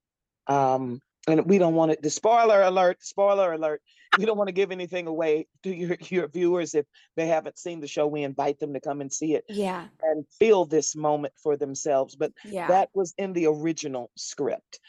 um, 0.47 1.01
and 1.27 1.47
we 1.47 1.59
don't 1.59 1.75
want 1.75 1.93
it. 1.93 2.03
The 2.03 2.11
spoiler 2.11 2.63
alert! 2.63 2.99
Spoiler 3.01 3.53
alert! 3.53 3.81
We 4.17 4.25
don't 4.27 4.39
want 4.39 4.49
to 4.49 4.53
give 4.53 4.73
anything 4.73 5.07
away 5.07 5.47
to 5.63 5.75
your 5.75 5.97
your 6.09 6.29
viewers 6.29 6.75
if 6.75 6.87
they 7.17 7.27
haven't 7.27 7.59
seen 7.59 7.81
the 7.81 7.89
show. 7.89 8.07
We 8.07 8.23
invite 8.23 8.59
them 8.59 8.75
to 8.75 8.81
come 8.81 9.01
and 9.01 9.13
see 9.13 9.35
it 9.35 9.45
Yeah. 9.49 9.89
and 10.03 10.27
feel 10.39 10.65
this 10.65 10.97
moment 10.97 11.35
for 11.43 11.57
themselves. 11.57 12.17
But 12.17 12.33
Yeah. 12.45 12.69
that 12.69 12.91
was 12.95 13.15
in 13.19 13.33
the 13.33 13.47
original 13.47 14.11
script. 14.17 14.81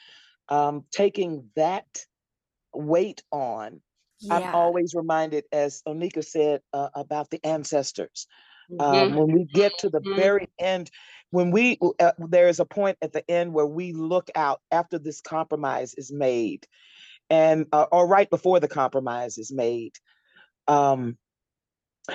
Um, 0.50 0.86
taking 0.92 1.50
that 1.56 2.06
weight 2.74 3.24
on, 3.32 3.82
I'm 4.30 4.44
always 4.54 4.94
reminded, 4.96 5.46
as 5.52 5.82
Oneika 5.88 6.24
said, 6.24 6.62
uh, 6.74 6.90
about 6.96 7.30
the 7.30 7.44
ancestors. 7.46 8.28
Um, 8.80 9.16
when 9.16 9.32
we 9.32 9.46
get 9.46 9.78
to 9.80 9.90
the 9.90 10.02
Mhm. 10.02 10.16
very 10.16 10.48
end, 10.60 10.92
when 11.32 11.52
we 11.52 11.78
uh, 12.00 12.12
there 12.18 12.48
is 12.48 12.60
a 12.60 12.66
point 12.66 12.98
at 13.02 13.14
the 13.14 13.30
end 13.30 13.54
where 13.54 13.66
we 13.66 13.94
look 13.94 14.30
out 14.36 14.62
after 14.72 15.00
this 15.00 15.22
compromise 15.22 15.94
is 15.96 16.12
made, 16.12 16.68
and 17.30 17.66
uh, 17.72 17.86
or 17.92 18.08
right 18.08 18.30
before 18.30 18.60
the 18.60 18.68
compromise 18.68 19.38
is 19.38 19.52
made, 19.52 19.94
um, 20.68 21.18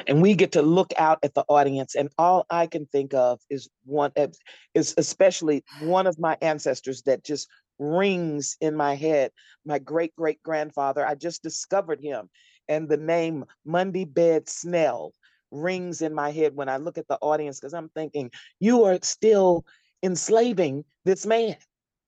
and 0.06 0.22
we 0.22 0.34
get 0.34 0.52
to 0.52 0.62
look 0.62 0.92
out 0.98 1.18
at 1.22 1.34
the 1.34 1.44
audience, 1.48 1.94
and 1.94 2.08
all 2.18 2.46
I 2.50 2.66
can 2.66 2.86
think 2.86 3.14
of 3.14 3.40
is 3.50 3.68
one 3.84 4.12
uh, 4.16 4.28
is 4.74 4.94
especially 4.96 5.64
one 5.82 6.06
of 6.06 6.18
my 6.18 6.36
ancestors 6.40 7.02
that 7.02 7.24
just 7.24 7.48
rings 7.78 8.56
in 8.60 8.76
my 8.76 8.94
head. 8.94 9.30
My 9.64 9.78
great 9.78 10.14
great 10.16 10.42
grandfather. 10.42 11.06
I 11.06 11.14
just 11.14 11.42
discovered 11.42 12.00
him, 12.00 12.30
and 12.68 12.88
the 12.88 12.96
name 12.96 13.44
Monday 13.64 14.04
Bed 14.04 14.48
Snell 14.48 15.12
rings 15.52 16.00
in 16.00 16.14
my 16.14 16.30
head 16.30 16.56
when 16.56 16.68
I 16.68 16.78
look 16.78 16.98
at 16.98 17.06
the 17.08 17.18
audience 17.20 17.60
because 17.60 17.74
I'm 17.74 17.90
thinking, 17.90 18.30
you 18.58 18.84
are 18.84 18.98
still 19.02 19.64
enslaving 20.02 20.84
this 21.04 21.26
man. 21.26 21.56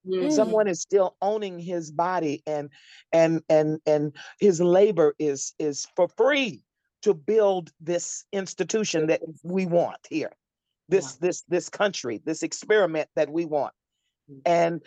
Mhm. 0.07 0.33
Someone 0.33 0.69
is 0.69 0.81
still 0.81 1.17
owning 1.23 1.59
his 1.59 1.91
body 1.91 2.43
and 2.47 2.71
and 3.13 3.43
and 3.49 3.81
and 3.87 4.17
his 4.39 4.61
labor 4.61 5.15
is 5.19 5.55
is 5.59 5.87
for 5.97 6.09
free 6.09 6.63
to 7.03 7.15
build 7.15 7.71
this 7.81 8.25
institution 8.33 9.07
that 9.09 9.21
we 9.43 9.67
want 9.67 10.01
here. 10.09 10.33
This 10.89 11.17
this 11.17 11.43
this 11.49 11.69
country, 11.69 12.21
this 12.25 12.43
experiment 12.43 13.09
that 13.17 13.31
we 13.31 13.47
want. 13.47 13.73
Mm. 14.31 14.43
And 14.45 14.83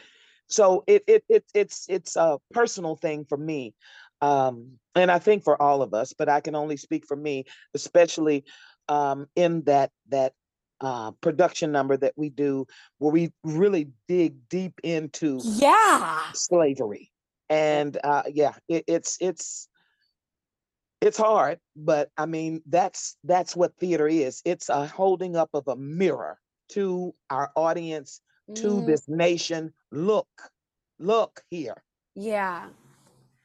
so 0.48 0.84
it 0.88 1.04
it, 1.08 1.24
it 1.28 1.46
it's 1.54 1.86
it's 1.90 2.16
a 2.16 2.40
personal 2.52 2.96
thing 2.96 3.26
for 3.26 3.38
me 3.38 3.74
um, 4.22 4.80
and 4.96 5.12
I 5.12 5.20
think 5.20 5.44
for 5.44 5.62
all 5.62 5.82
of 5.82 5.94
us, 5.94 6.14
but 6.14 6.30
I 6.30 6.42
can 6.42 6.56
only 6.56 6.78
speak 6.78 7.06
for 7.06 7.16
me, 7.16 7.46
especially 7.74 8.46
um, 8.90 9.28
in 9.36 9.64
that 9.64 9.92
that 10.10 10.34
uh, 10.82 11.12
production 11.22 11.72
number 11.72 11.98
that 11.98 12.14
we 12.16 12.30
do, 12.30 12.66
where 13.00 13.12
we 13.12 13.32
really 13.44 13.90
dig 14.08 14.36
deep 14.50 14.80
into 14.84 15.42
Yeah. 15.58 16.32
slavery, 16.34 17.12
and 17.50 17.98
uh, 18.04 18.24
yeah, 18.32 18.54
it, 18.68 18.84
it's 18.88 19.18
it's 19.20 19.70
it's 21.02 21.18
hard, 21.18 21.60
but 21.76 22.10
I 22.18 22.26
mean 22.26 22.62
that's 22.68 23.18
that's 23.24 23.56
what 23.56 23.76
theater 23.78 24.08
is. 24.08 24.42
It's 24.46 24.70
a 24.70 24.88
holding 24.88 25.36
up 25.36 25.50
of 25.54 25.68
a 25.68 25.76
mirror 25.76 26.40
to 26.70 27.14
our 27.30 27.52
audience, 27.56 28.22
to 28.56 28.82
Mm, 28.82 28.86
this 28.86 29.04
nation. 29.08 29.74
Look, 29.92 30.28
look 31.00 31.42
here. 31.50 31.82
Yeah. 32.16 32.70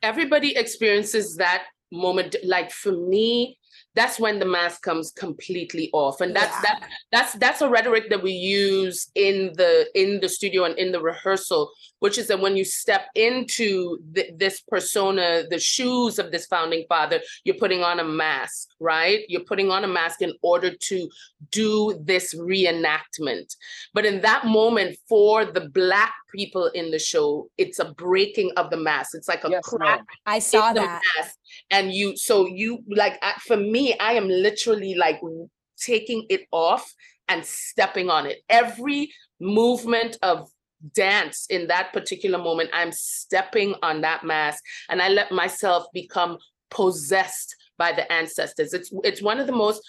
everybody 0.03 0.57
experiences 0.57 1.37
that 1.37 1.65
moment 1.93 2.35
like 2.45 2.71
for 2.73 2.93
me 2.93 3.59
that's 3.95 4.19
when 4.19 4.39
the 4.39 4.45
mask 4.47 4.81
comes 4.83 5.11
completely 5.11 5.91
off 5.93 6.21
and 6.23 6.35
that's 6.35 6.55
Yeah. 6.57 6.63
that 6.81 6.89
that's 7.13 7.33
that's 7.35 7.61
a 7.61 7.69
rhetoric 7.69 8.09
that 8.11 8.23
we 8.23 8.33
use 8.33 9.11
in 9.15 9.53
the 9.57 9.87
in 9.95 10.21
the 10.21 10.29
studio 10.29 10.65
and 10.65 10.77
in 10.79 10.93
the 10.93 11.01
rehearsal 11.01 11.71
which 11.99 12.17
is 12.19 12.27
that 12.29 12.41
when 12.41 12.57
you 12.57 12.65
step 12.65 13.03
into 13.15 13.99
th- 14.15 14.33
this 14.39 14.63
persona 14.63 15.45
the 15.51 15.59
shoes 15.59 16.19
of 16.19 16.31
this 16.33 16.47
founding 16.47 16.85
father 16.89 17.21
you're 17.45 17.57
putting 17.65 17.83
on 17.83 18.01
a 18.01 18.05
mask 18.05 18.69
right 18.81 19.21
you're 19.29 19.45
putting 19.45 19.71
on 19.71 19.85
a 19.85 19.89
mask 19.89 20.23
in 20.23 20.33
order 20.43 20.71
to 20.75 21.09
do 21.51 21.99
this 22.03 22.35
reenactment 22.35 23.55
but 23.95 24.05
in 24.07 24.21
that 24.23 24.47
moment 24.47 24.97
for 25.09 25.45
the 25.45 25.69
black 25.71 26.15
people 26.35 26.67
in 26.69 26.91
the 26.91 26.99
show 26.99 27.49
it's 27.59 27.79
a 27.79 27.93
breaking 27.93 28.51
of 28.57 28.71
the 28.71 28.77
mask 28.77 29.11
it's 29.15 29.29
like 29.29 29.45
a 29.45 29.51
Yes, 29.51 29.63
crack. 29.65 30.01
I 30.25 30.39
saw 30.39 30.73
that. 30.73 31.03
mask. 31.17 31.37
And 31.71 31.93
you, 31.93 32.17
so 32.17 32.47
you 32.47 32.83
like 32.89 33.23
for 33.41 33.57
me, 33.57 33.97
I 33.99 34.13
am 34.15 34.29
literally 34.29 34.95
like 34.95 35.21
taking 35.79 36.27
it 36.29 36.43
off 36.53 36.93
and 37.29 37.45
stepping 37.45 38.11
on 38.11 38.27
it. 38.27 38.39
Every 38.49 39.11
movement 39.41 40.19
of 40.23 40.49
dance 40.95 41.47
in 41.49 41.69
that 41.69 41.93
particular 41.93 42.39
moment, 42.39 42.71
I'm 42.73 42.93
stepping 42.93 43.75
on 43.83 44.01
that 44.03 44.25
mask 44.25 44.63
and 44.89 45.01
I 45.01 45.09
let 45.09 45.33
myself 45.33 45.87
become 45.93 46.39
possessed 46.71 47.55
by 47.79 47.93
the 47.93 48.11
ancestors. 48.13 48.75
It's 48.75 48.93
it's 49.05 49.23
one 49.23 49.41
of 49.41 49.47
the 49.47 49.53
most 49.53 49.83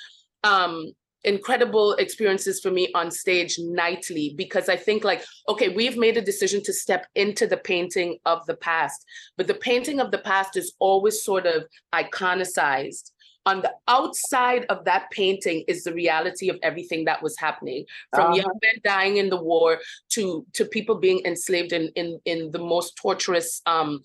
um 0.43 0.91
incredible 1.23 1.93
experiences 1.93 2.59
for 2.59 2.71
me 2.71 2.89
on 2.95 3.09
stage 3.09 3.57
nightly 3.59 4.33
because 4.37 4.67
I 4.69 4.75
think 4.75 5.03
like 5.03 5.23
okay 5.47 5.69
we've 5.69 5.97
made 5.97 6.17
a 6.17 6.21
decision 6.21 6.61
to 6.63 6.73
step 6.73 7.07
into 7.15 7.47
the 7.47 7.57
painting 7.57 8.17
of 8.25 8.45
the 8.45 8.55
past 8.55 9.05
but 9.37 9.47
the 9.47 9.53
painting 9.55 9.99
of 9.99 10.11
the 10.11 10.17
past 10.19 10.57
is 10.57 10.73
always 10.79 11.23
sort 11.23 11.45
of 11.45 11.63
iconicized 11.93 13.11
on 13.45 13.61
the 13.61 13.73
outside 13.89 14.65
of 14.69 14.85
that 14.85 15.09
painting 15.11 15.65
is 15.67 15.83
the 15.83 15.93
reality 15.93 16.49
of 16.49 16.57
everything 16.63 17.03
that 17.05 17.21
was 17.21 17.37
happening 17.37 17.85
from 18.13 18.27
Uh-huh. 18.27 18.35
young 18.35 18.59
men 18.63 18.77
dying 18.83 19.17
in 19.17 19.29
the 19.29 19.41
war 19.51 19.79
to 20.15 20.45
to 20.53 20.65
people 20.65 20.95
being 20.95 21.21
enslaved 21.25 21.73
in 21.73 21.89
in 21.95 22.19
in 22.25 22.51
the 22.51 22.59
most 22.59 22.95
torturous 22.95 23.61
um 23.65 24.01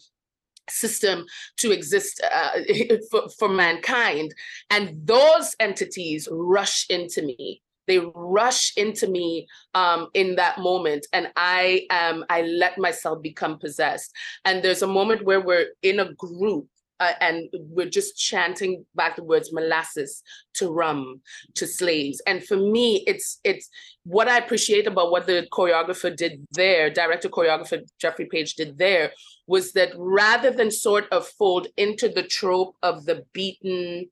system 0.71 1.27
to 1.59 1.73
exist 1.73 2.23
uh, 2.33 2.61
for, 3.11 3.29
for 3.29 3.49
mankind. 3.49 4.35
And 4.71 5.07
those 5.07 5.55
entities 5.61 6.29
rush 6.31 6.87
into 6.91 7.23
me. 7.23 7.63
They 7.87 8.01
rush 8.15 8.77
into 8.77 9.09
me 9.09 9.49
um, 9.75 10.09
in 10.15 10.37
that 10.37 10.59
moment. 10.59 11.07
And 11.13 11.33
i 11.37 11.87
am 11.91 12.25
i 12.29 12.43
let 12.43 12.79
myself 12.79 13.23
become 13.23 13.59
possessed. 13.59 14.13
And 14.45 14.63
there's 14.63 14.83
a 14.83 14.87
moment 14.87 15.25
where 15.25 15.41
we're 15.41 15.69
in 15.83 16.01
a 16.01 16.13
group 16.13 16.67
uh, 17.01 17.13
and 17.21 17.49
we're 17.53 17.89
just 17.89 18.17
chanting 18.17 18.85
back 18.95 19.17
the 19.17 19.25
words 19.25 19.53
molasses 19.53 20.23
to 20.55 20.71
rum 20.71 21.21
to 21.55 21.67
slaves. 21.67 22.21
And 22.27 22.45
for 22.45 22.57
me 22.57 23.05
it's 23.07 23.41
it's 23.45 23.69
what 24.05 24.29
i 24.29 24.39
appreciate 24.39 24.87
about 24.87 25.11
what 25.11 25.27
the 25.27 25.47
choreographer 25.53 26.15
did 26.15 26.47
there 26.53 26.91
director 26.91 27.29
choreographer 27.29 27.81
jeffrey 28.01 28.27
page 28.27 28.55
did 28.55 28.79
there 28.79 29.13
was 29.47 29.73
that 29.73 29.91
rather 29.97 30.51
than 30.51 30.71
sort 30.71 31.07
of 31.13 31.27
fold 31.27 31.69
into 31.77 32.09
the 32.09 32.23
trope 32.23 32.75
of 32.83 33.05
the 33.05 33.25
beaten 33.33 34.09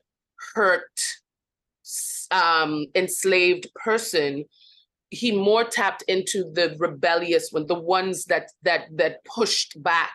hurt 0.55 1.01
um, 2.31 2.87
enslaved 2.95 3.69
person 3.75 4.45
he 5.11 5.31
more 5.31 5.65
tapped 5.65 6.03
into 6.09 6.51
the 6.53 6.75
rebellious 6.79 7.51
one, 7.53 7.67
the 7.67 7.79
ones 7.79 8.25
that 8.25 8.51
that 8.63 8.87
that 8.93 9.25
pushed 9.25 9.81
back 9.83 10.15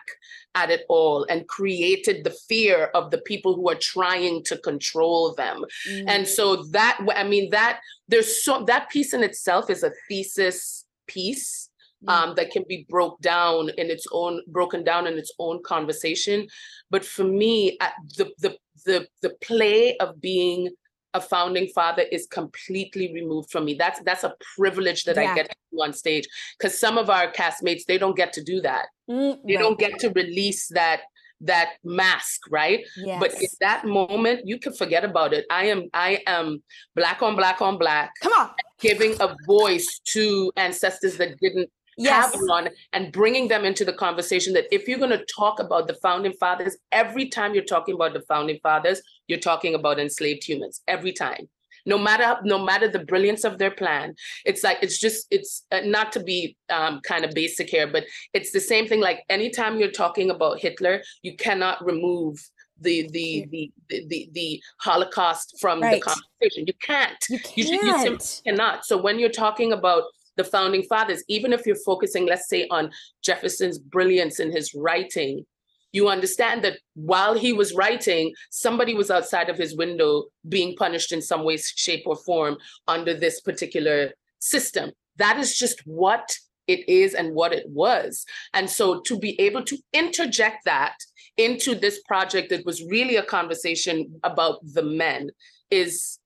at 0.54 0.70
it 0.70 0.84
all 0.88 1.24
and 1.30 1.48
created 1.48 2.24
the 2.24 2.36
fear 2.48 2.90
of 2.94 3.10
the 3.10 3.18
people 3.22 3.54
who 3.54 3.68
are 3.70 3.78
trying 3.80 4.44
to 4.44 4.58
control 4.58 5.34
them. 5.34 5.64
Mm. 5.88 6.04
And 6.08 6.28
so 6.28 6.64
that 6.72 7.00
I 7.14 7.24
mean 7.24 7.50
that 7.50 7.80
there's 8.08 8.42
so 8.44 8.64
that 8.64 8.90
piece 8.90 9.14
in 9.14 9.22
itself 9.22 9.70
is 9.70 9.82
a 9.82 9.92
thesis 10.08 10.84
piece 11.06 11.70
um, 12.08 12.34
that 12.36 12.50
can 12.50 12.64
be 12.68 12.86
broke 12.88 13.20
down 13.20 13.70
in 13.78 13.90
its 13.90 14.06
own 14.12 14.42
broken 14.48 14.84
down 14.84 15.06
in 15.06 15.16
its 15.18 15.32
own 15.38 15.62
conversation. 15.62 16.46
But 16.90 17.04
for 17.04 17.24
me, 17.24 17.78
the 18.18 18.30
the 18.38 18.56
the 18.84 19.08
the 19.22 19.30
play 19.40 19.96
of 19.98 20.20
being 20.20 20.70
a 21.14 21.20
founding 21.20 21.68
father 21.68 22.02
is 22.10 22.26
completely 22.26 23.12
removed 23.12 23.50
from 23.50 23.64
me. 23.64 23.74
That's 23.74 24.00
that's 24.02 24.24
a 24.24 24.34
privilege 24.56 25.04
that 25.04 25.16
yeah. 25.16 25.32
I 25.32 25.34
get 25.34 25.50
to 25.50 25.56
do 25.72 25.82
on 25.82 25.92
stage 25.92 26.26
because 26.58 26.78
some 26.78 26.98
of 26.98 27.10
our 27.10 27.30
castmates 27.32 27.84
they 27.84 27.98
don't 27.98 28.16
get 28.16 28.32
to 28.34 28.42
do 28.42 28.60
that. 28.62 28.86
Mm, 29.10 29.38
they 29.46 29.54
don't 29.54 29.78
get 29.78 29.98
to 30.00 30.10
release 30.10 30.68
that 30.68 31.02
that 31.42 31.72
mask, 31.84 32.42
right? 32.50 32.86
Yes. 32.96 33.20
But 33.20 33.34
in 33.34 33.48
that 33.60 33.84
moment, 33.84 34.42
you 34.46 34.58
can 34.58 34.72
forget 34.72 35.04
about 35.04 35.32
it. 35.32 35.44
I 35.50 35.66
am 35.66 35.88
I 35.92 36.22
am 36.26 36.62
black 36.94 37.22
on 37.22 37.36
black 37.36 37.60
on 37.60 37.78
black. 37.78 38.12
Come 38.22 38.32
on, 38.32 38.50
giving 38.80 39.14
a 39.20 39.34
voice 39.46 40.00
to 40.12 40.52
ancestors 40.56 41.16
that 41.18 41.38
didn't 41.40 41.70
yes. 41.96 42.32
have 42.32 42.40
one 42.42 42.68
and 42.92 43.12
bringing 43.12 43.48
them 43.48 43.64
into 43.64 43.84
the 43.84 43.92
conversation 43.92 44.52
that 44.54 44.72
if 44.72 44.88
you're 44.88 44.98
going 44.98 45.10
to 45.10 45.24
talk 45.26 45.60
about 45.60 45.86
the 45.86 45.94
founding 45.94 46.32
fathers, 46.34 46.76
every 46.90 47.28
time 47.28 47.54
you're 47.54 47.64
talking 47.64 47.94
about 47.94 48.12
the 48.12 48.22
founding 48.22 48.58
fathers, 48.62 49.02
you're 49.32 49.40
talking 49.40 49.74
about 49.74 49.98
enslaved 49.98 50.44
humans 50.44 50.82
every 50.86 51.12
time. 51.12 51.48
No 51.84 51.98
matter 51.98 52.38
no 52.44 52.58
matter 52.58 52.86
the 52.86 53.04
brilliance 53.12 53.42
of 53.42 53.58
their 53.58 53.72
plan, 53.72 54.14
it's 54.44 54.62
like 54.62 54.78
it's 54.82 54.98
just 54.98 55.26
it's 55.30 55.64
uh, 55.72 55.80
not 55.84 56.12
to 56.12 56.20
be 56.22 56.56
um, 56.70 57.00
kind 57.00 57.24
of 57.24 57.34
basic 57.34 57.70
here, 57.70 57.88
but 57.88 58.04
it's 58.34 58.52
the 58.52 58.60
same 58.60 58.86
thing. 58.86 59.00
Like 59.00 59.24
anytime 59.28 59.80
you're 59.80 59.90
talking 59.90 60.30
about 60.30 60.60
Hitler, 60.60 61.02
you 61.22 61.34
cannot 61.34 61.84
remove 61.84 62.38
the 62.80 63.08
the 63.10 63.48
the 63.50 63.72
the 63.88 64.06
the, 64.06 64.30
the 64.32 64.62
Holocaust 64.78 65.56
from 65.60 65.80
right. 65.80 65.94
the 65.94 66.00
conversation. 66.00 66.66
You 66.68 66.74
can't. 66.80 67.16
You 67.28 67.40
can't. 67.40 67.56
You, 67.56 67.64
you 67.82 67.98
simply 67.98 68.26
cannot. 68.44 68.84
So 68.84 69.00
when 69.00 69.18
you're 69.18 69.40
talking 69.46 69.72
about 69.72 70.04
the 70.36 70.44
founding 70.44 70.82
fathers, 70.84 71.22
even 71.28 71.52
if 71.52 71.66
you're 71.66 71.76
focusing, 71.76 72.26
let's 72.26 72.48
say, 72.48 72.66
on 72.70 72.90
Jefferson's 73.22 73.78
brilliance 73.78 74.40
in 74.40 74.50
his 74.52 74.74
writing, 74.74 75.44
you 75.92 76.08
understand 76.08 76.64
that 76.64 76.78
while 76.94 77.34
he 77.34 77.52
was 77.52 77.74
writing, 77.74 78.32
somebody 78.50 78.94
was 78.94 79.10
outside 79.10 79.48
of 79.48 79.58
his 79.58 79.76
window 79.76 80.24
being 80.48 80.74
punished 80.76 81.12
in 81.12 81.22
some 81.22 81.44
way, 81.44 81.58
shape, 81.58 82.04
or 82.06 82.16
form 82.16 82.56
under 82.88 83.14
this 83.14 83.40
particular 83.40 84.12
system. 84.38 84.92
That 85.16 85.38
is 85.38 85.56
just 85.56 85.80
what 85.86 86.34
it 86.66 86.88
is 86.88 87.14
and 87.14 87.34
what 87.34 87.52
it 87.52 87.68
was. 87.68 88.24
And 88.54 88.68
so 88.68 89.00
to 89.00 89.18
be 89.18 89.38
able 89.40 89.64
to 89.64 89.76
interject 89.92 90.64
that 90.64 90.96
into 91.36 91.74
this 91.74 92.00
project 92.02 92.50
that 92.50 92.64
was 92.66 92.84
really 92.84 93.16
a 93.16 93.22
conversation 93.22 94.20
about 94.22 94.58
the 94.74 94.82
men 94.82 95.30
is 95.70 96.18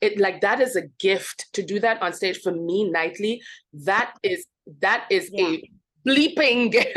it 0.00 0.20
like 0.20 0.40
that 0.40 0.60
is 0.60 0.76
a 0.76 0.86
gift 1.00 1.46
to 1.52 1.62
do 1.62 1.80
that 1.80 2.00
on 2.00 2.12
stage 2.12 2.38
for 2.42 2.52
me 2.52 2.88
nightly 2.88 3.42
that 3.72 4.14
is 4.22 4.46
that 4.80 5.04
is 5.10 5.30
yeah. 5.32 5.48
a 5.48 5.70
bleeping 6.06 6.72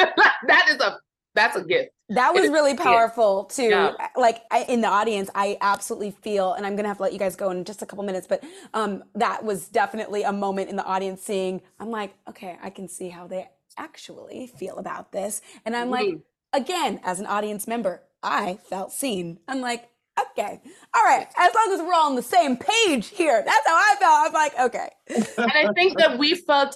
that 0.48 0.65
is 0.69 0.80
a 0.80 0.98
that's 1.34 1.56
a 1.56 1.63
gift 1.63 1.89
that 2.10 2.34
was 2.34 2.50
really 2.50 2.76
powerful 2.76 3.45
too 3.45 3.69
yeah. 3.69 3.93
like 4.15 4.43
I, 4.52 4.63
in 4.63 4.82
the 4.82 4.88
audience 4.88 5.30
i 5.36 5.58
absolutely 5.62 6.12
feel 6.12 6.54
and 6.54 6.65
i'm 6.65 6.76
gonna 6.76 6.88
have 6.88 6.98
to 6.98 7.04
let 7.04 7.13
you 7.13 7.19
guys 7.19 7.36
go 7.36 7.52
in 7.52 7.63
just 7.63 7.82
a 7.82 7.86
couple 7.86 8.04
minutes 8.04 8.28
but 8.28 8.43
um 8.74 9.04
that 9.15 9.43
was 9.43 9.67
definitely 9.67 10.24
a 10.24 10.34
moment 10.34 10.69
in 10.69 10.76
the 10.76 10.86
audience 10.86 11.22
seeing 11.22 11.62
i'm 11.80 11.91
like 11.91 12.13
okay 12.28 12.58
i 12.62 12.69
can 12.69 12.88
see 12.88 13.10
how 13.10 13.28
they 13.28 13.48
actually 13.78 14.48
feel 14.48 14.78
about 14.78 15.12
this 15.12 15.41
and 15.65 15.76
i'm 15.76 15.89
mm-hmm. 15.89 16.13
like 16.13 16.19
again 16.54 17.00
as 17.04 17.19
an 17.19 17.26
audience 17.26 17.67
member 17.67 18.02
i 18.24 18.58
felt 18.69 18.91
seen 18.91 19.39
i'm 19.48 19.62
like 19.62 19.89
okay, 20.32 20.60
all 20.93 21.04
right, 21.04 21.28
as 21.38 21.54
long 21.56 21.74
as 21.74 21.80
we're 21.80 21.93
all 21.93 22.10
on 22.10 22.15
the 22.15 22.22
same 22.22 22.58
page 22.58 23.08
here, 23.08 23.41
that's 23.45 23.67
how 23.67 23.74
I 23.74 23.95
felt. 24.00 24.28
I'm 24.28 24.34
like, 24.34 24.60
okay. 24.60 24.89
and 25.38 25.52
I 25.52 25.72
think 25.74 25.98
that 25.98 26.17
we 26.17 26.36
felt, 26.36 26.76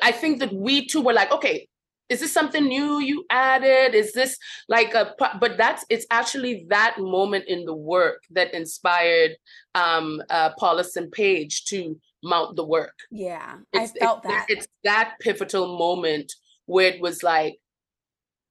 I 0.00 0.12
think 0.12 0.38
that 0.40 0.54
we 0.54 0.86
too 0.86 1.02
were 1.02 1.12
like, 1.12 1.30
okay, 1.32 1.68
is 2.08 2.20
this 2.20 2.32
something 2.32 2.64
new 2.64 3.00
you 3.00 3.24
added? 3.30 3.94
Is 3.94 4.12
this 4.12 4.36
like 4.68 4.94
a, 4.94 5.14
but 5.18 5.56
that's, 5.56 5.84
it's 5.88 6.06
actually 6.10 6.66
that 6.68 6.96
moment 6.98 7.44
in 7.46 7.64
the 7.64 7.74
work 7.74 8.22
that 8.30 8.52
inspired 8.54 9.32
um, 9.74 10.22
uh, 10.28 10.50
Paulus 10.58 10.96
and 10.96 11.10
Page 11.10 11.64
to 11.66 11.98
mount 12.22 12.56
the 12.56 12.64
work. 12.64 12.94
Yeah, 13.10 13.56
it's, 13.72 13.92
I 13.96 13.98
felt 13.98 14.22
that. 14.24 14.46
It's 14.48 14.66
that 14.84 15.14
pivotal 15.20 15.78
moment 15.78 16.32
where 16.66 16.88
it 16.88 17.00
was 17.00 17.22
like, 17.22 17.58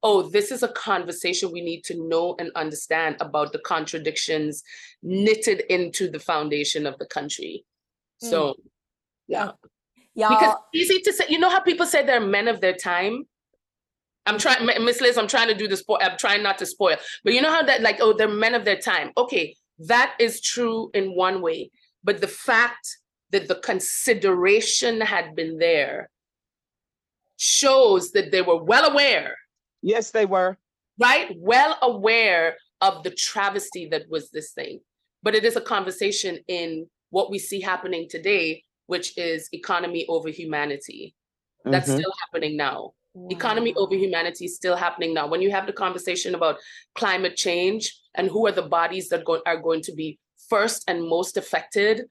oh, 0.04 0.24
this 0.24 0.52
is 0.52 0.64
a 0.64 0.68
conversation 0.70 1.52
we 1.52 1.62
need 1.62 1.84
to 1.84 2.08
know 2.10 2.36
and 2.40 2.52
understand 2.56 3.16
about 3.20 3.54
the 3.54 3.60
contradictions 3.60 4.64
knitted 5.04 5.62
into 5.70 6.10
the 6.10 6.20
foundation 6.20 6.88
of 6.88 6.98
the 6.98 7.06
country. 7.06 7.64
So, 8.18 8.50
mm. 8.50 8.56
yeah. 9.28 9.52
Yeah. 10.14 10.30
Because 10.30 10.56
easy 10.74 11.00
to 11.02 11.14
say, 11.14 11.26
you 11.30 11.40
know 11.40 11.50
how 11.50 11.62
people 11.62 11.86
say 11.86 12.06
they're 12.06 12.20
men 12.20 12.48
of 12.48 12.60
their 12.60 12.76
time? 12.76 13.26
I'm 14.26 14.38
trying, 14.38 14.66
Miss 14.66 15.02
Liz, 15.02 15.18
I'm 15.18 15.28
trying 15.28 15.48
to 15.48 15.56
do 15.56 15.68
the 15.68 15.78
spoil. 15.78 15.98
I'm 16.02 16.18
trying 16.18 16.44
not 16.44 16.58
to 16.60 16.66
spoil. 16.66 16.98
But 17.24 17.34
you 17.34 17.42
know 17.42 17.52
how 17.52 17.64
that, 17.64 17.82
like, 17.82 17.98
oh, 18.00 18.14
they're 18.14 18.28
men 18.28 18.54
of 18.54 18.66
their 18.66 18.78
time. 18.78 19.12
Okay, 19.18 19.56
that 19.80 20.14
is 20.20 20.42
true 20.42 20.92
in 20.94 21.16
one 21.16 21.42
way. 21.42 21.72
But 22.04 22.22
the 22.22 22.28
fact 22.28 22.98
that 23.32 23.48
the 23.48 23.56
consideration 23.56 25.02
had 25.02 25.36
been 25.36 25.58
there 25.58 26.10
shows 27.38 28.12
that 28.12 28.32
they 28.32 28.42
were 28.42 28.62
well 28.64 28.92
aware 28.92 29.36
Yes, 29.82 30.12
they 30.12 30.26
were. 30.26 30.58
Right? 31.00 31.36
Well 31.38 31.78
aware 31.82 32.58
of 32.82 33.04
the 33.04 33.12
travesty 33.12 33.88
that 33.90 34.10
was 34.10 34.30
this 34.30 34.52
thing. 34.52 34.80
But 35.24 35.36
it 35.36 35.44
is 35.44 35.56
a 35.56 35.62
conversation 35.62 36.40
in 36.48 36.88
what 37.10 37.30
we 37.30 37.40
see 37.40 37.62
happening 37.62 38.08
today, 38.10 38.64
which 38.88 39.18
is 39.18 39.50
economy 39.52 40.06
over 40.08 40.30
humanity. 40.30 41.16
That's 41.66 41.90
mm-hmm. 41.90 42.00
still 42.00 42.14
happening 42.26 42.58
now. 42.58 42.94
Wow. 43.13 43.28
Economy 43.30 43.74
over 43.76 43.95
humanity 43.95 44.45
is 44.45 44.56
still 44.56 44.76
happening 44.76 45.13
now. 45.13 45.28
When 45.28 45.41
you 45.41 45.52
have 45.52 45.67
the 45.67 45.74
conversation 45.74 46.34
about 46.34 46.58
climate 46.95 47.36
change 47.36 47.93
and 48.15 48.30
who 48.30 48.47
are 48.47 48.52
the 48.52 48.62
bodies 48.62 49.10
that 49.10 49.26
go- 49.26 49.41
are 49.45 49.58
going 49.58 49.82
to 49.84 49.93
be 49.93 50.17
first 50.50 50.84
and 50.88 51.08
most 51.08 51.36
affected, 51.36 52.04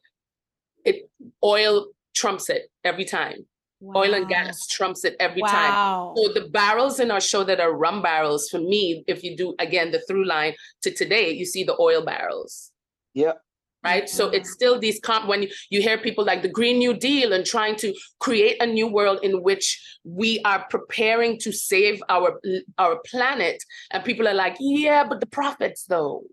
it 0.84 1.10
oil 1.42 1.86
trumps 2.14 2.50
it 2.50 2.70
every 2.84 3.04
time. 3.04 3.46
Wow. 3.80 4.02
Oil 4.02 4.14
and 4.14 4.28
gas 4.28 4.66
trumps 4.66 5.06
it 5.06 5.16
every 5.18 5.40
wow. 5.40 5.48
time. 5.48 6.16
So 6.16 6.32
the 6.34 6.48
barrels 6.48 7.00
in 7.00 7.10
our 7.10 7.20
show 7.20 7.44
that 7.44 7.60
are 7.60 7.72
rum 7.72 8.02
barrels, 8.02 8.50
for 8.50 8.58
me, 8.58 9.04
if 9.06 9.24
you 9.24 9.36
do 9.36 9.54
again 9.58 9.90
the 9.90 10.00
through 10.00 10.26
line 10.26 10.54
to 10.82 10.90
today, 10.90 11.30
you 11.30 11.46
see 11.46 11.64
the 11.64 11.76
oil 11.80 12.04
barrels. 12.04 12.72
Yep. 13.14 13.40
Right. 13.82 14.10
So 14.10 14.28
it's 14.28 14.52
still 14.52 14.78
these 14.78 15.00
comp 15.00 15.26
when 15.26 15.48
you, 15.70 15.80
hear 15.80 15.96
people 15.96 16.22
like 16.24 16.42
the 16.42 16.50
Green 16.50 16.78
New 16.78 16.94
Deal 16.94 17.32
and 17.32 17.46
trying 17.46 17.76
to 17.76 17.94
create 18.18 18.62
a 18.62 18.66
new 18.66 18.86
world 18.86 19.20
in 19.22 19.42
which 19.42 19.80
we 20.04 20.38
are 20.44 20.66
preparing 20.68 21.38
to 21.38 21.50
save 21.50 22.02
our 22.10 22.38
our 22.76 23.00
planet. 23.06 23.62
And 23.90 24.04
people 24.04 24.28
are 24.28 24.34
like, 24.34 24.56
yeah, 24.60 25.04
but 25.08 25.20
the 25.20 25.26
profits 25.26 25.84
though. 25.84 26.24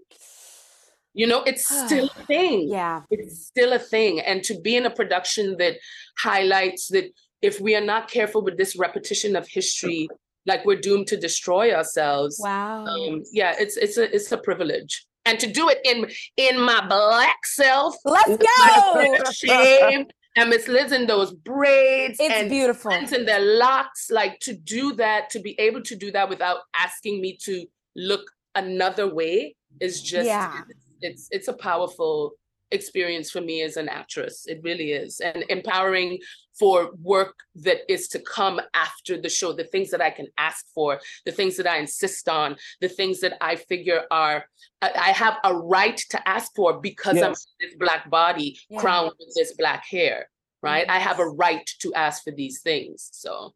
You 1.14 1.26
know, 1.28 1.42
it's 1.44 1.66
still 1.86 2.10
a 2.16 2.24
thing. 2.24 2.68
Yeah. 2.70 3.04
It's 3.10 3.48
still 3.48 3.72
a 3.72 3.80
thing. 3.80 4.20
And 4.20 4.44
to 4.44 4.60
be 4.60 4.76
in 4.76 4.86
a 4.86 4.92
production 4.92 5.56
that 5.58 5.78
highlights 6.18 6.90
that 6.90 7.06
if 7.42 7.62
we 7.62 7.76
are 7.76 7.86
not 7.86 8.10
careful 8.10 8.42
with 8.42 8.58
this 8.58 8.76
repetition 8.78 9.36
of 9.36 9.48
history, 9.48 10.10
like 10.46 10.66
we're 10.66 10.80
doomed 10.80 11.08
to 11.08 11.18
destroy 11.18 11.74
ourselves. 11.74 12.40
Wow. 12.44 12.86
Um, 12.86 13.24
yeah, 13.32 13.54
it's 13.60 13.78
it's 13.78 13.98
a 13.98 14.14
it's 14.14 14.32
a 14.32 14.38
privilege. 14.38 15.06
And 15.28 15.40
to 15.40 15.48
do 15.48 15.70
it 15.70 15.80
in 15.84 16.10
in 16.38 16.60
my 16.60 16.86
black 16.88 17.46
self. 17.46 17.96
Let's 18.06 18.38
go. 18.38 19.32
Shame. 19.32 20.08
and 20.38 20.50
Miss 20.50 20.68
Liz 20.68 20.92
in 20.92 21.08
those 21.08 21.34
braids. 21.34 22.18
It's 22.20 22.34
and 22.34 22.50
beautiful. 22.50 22.92
And 22.92 23.08
their 23.28 23.42
locks. 23.42 24.10
Like 24.10 24.40
to 24.42 24.54
do 24.54 24.94
that, 24.94 25.30
to 25.32 25.40
be 25.40 25.60
able 25.60 25.82
to 25.84 25.96
do 25.96 26.12
that 26.12 26.30
without 26.30 26.60
asking 26.76 27.22
me 27.22 27.38
to 27.44 27.66
look 27.96 28.32
another 28.56 29.14
way 29.14 29.56
is 29.80 30.02
just 30.02 30.28
yeah. 30.28 30.62
it's 31.02 31.28
it's 31.32 31.48
a 31.48 31.54
powerful 31.54 32.34
experience 32.72 33.32
for 33.32 33.42
me 33.42 33.62
as 33.62 33.78
an 33.78 33.90
actress. 33.90 34.46
It 34.48 34.62
really 34.64 34.92
is. 34.92 35.20
And 35.20 35.44
empowering 35.50 36.20
for 36.58 36.92
work 37.02 37.36
that 37.56 37.80
is 37.92 38.08
to 38.10 38.20
come 38.20 38.60
after 38.74 39.20
the 39.20 39.30
show, 39.30 39.54
the 39.54 39.64
things 39.64 39.90
that 39.92 40.02
I 40.02 40.10
can 40.10 40.28
ask 40.38 40.66
for, 40.74 41.00
the 41.26 41.32
things 41.32 41.56
that 41.58 41.68
I 41.68 41.78
insist 41.78 42.28
on, 42.28 42.56
the 42.82 42.90
things 42.90 43.20
that 43.22 43.38
I 43.42 43.56
figure 43.56 44.04
are, 44.12 44.46
I 44.82 45.12
have 45.12 45.38
a 45.44 45.56
right 45.56 45.98
to 46.10 46.28
ask 46.28 46.52
for 46.56 46.80
because 46.80 47.16
yes. 47.16 47.24
I'm 47.24 47.32
this 47.60 47.78
black 47.80 48.10
body 48.10 48.60
yeah. 48.70 48.80
crowned 48.80 49.12
with 49.20 49.34
this 49.36 49.54
black 49.54 49.86
hair, 49.86 50.30
right? 50.62 50.86
Yes. 50.88 50.96
I 50.96 51.00
have 51.00 51.20
a 51.20 51.28
right 51.28 51.68
to 51.80 51.94
ask 51.94 52.24
for 52.24 52.32
these 52.32 52.62
things. 52.62 53.10
So, 53.14 53.54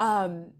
um, 0.00 0.52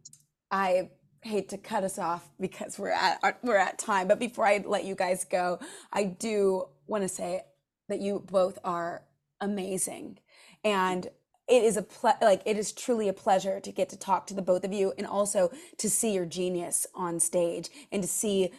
I 0.50 0.90
hate 1.22 1.48
to 1.48 1.58
cut 1.58 1.82
us 1.82 1.98
off 1.98 2.28
because 2.40 2.78
we're 2.78 2.90
at 2.90 3.38
we're 3.42 3.56
at 3.56 3.78
time 3.78 4.06
but 4.06 4.20
before 4.20 4.46
i 4.46 4.62
let 4.64 4.84
you 4.84 4.94
guys 4.94 5.24
go 5.24 5.58
i 5.92 6.04
do 6.04 6.64
want 6.86 7.02
to 7.02 7.08
say 7.08 7.42
that 7.88 8.00
you 8.00 8.24
both 8.30 8.58
are 8.64 9.02
amazing. 9.40 10.18
And 10.64 11.06
it 11.48 11.62
is 11.62 11.76
a 11.76 11.82
ple- 11.82 12.18
like 12.20 12.42
it 12.44 12.56
is 12.56 12.72
truly 12.72 13.08
a 13.08 13.12
pleasure 13.12 13.60
to 13.60 13.70
get 13.70 13.88
to 13.90 13.98
talk 13.98 14.26
to 14.26 14.34
the 14.34 14.42
both 14.42 14.64
of 14.64 14.72
you 14.72 14.92
and 14.98 15.06
also 15.06 15.50
to 15.78 15.88
see 15.88 16.12
your 16.12 16.26
genius 16.26 16.86
on 16.94 17.20
stage 17.20 17.68
and 17.92 18.02
to 18.02 18.08
see 18.08 18.50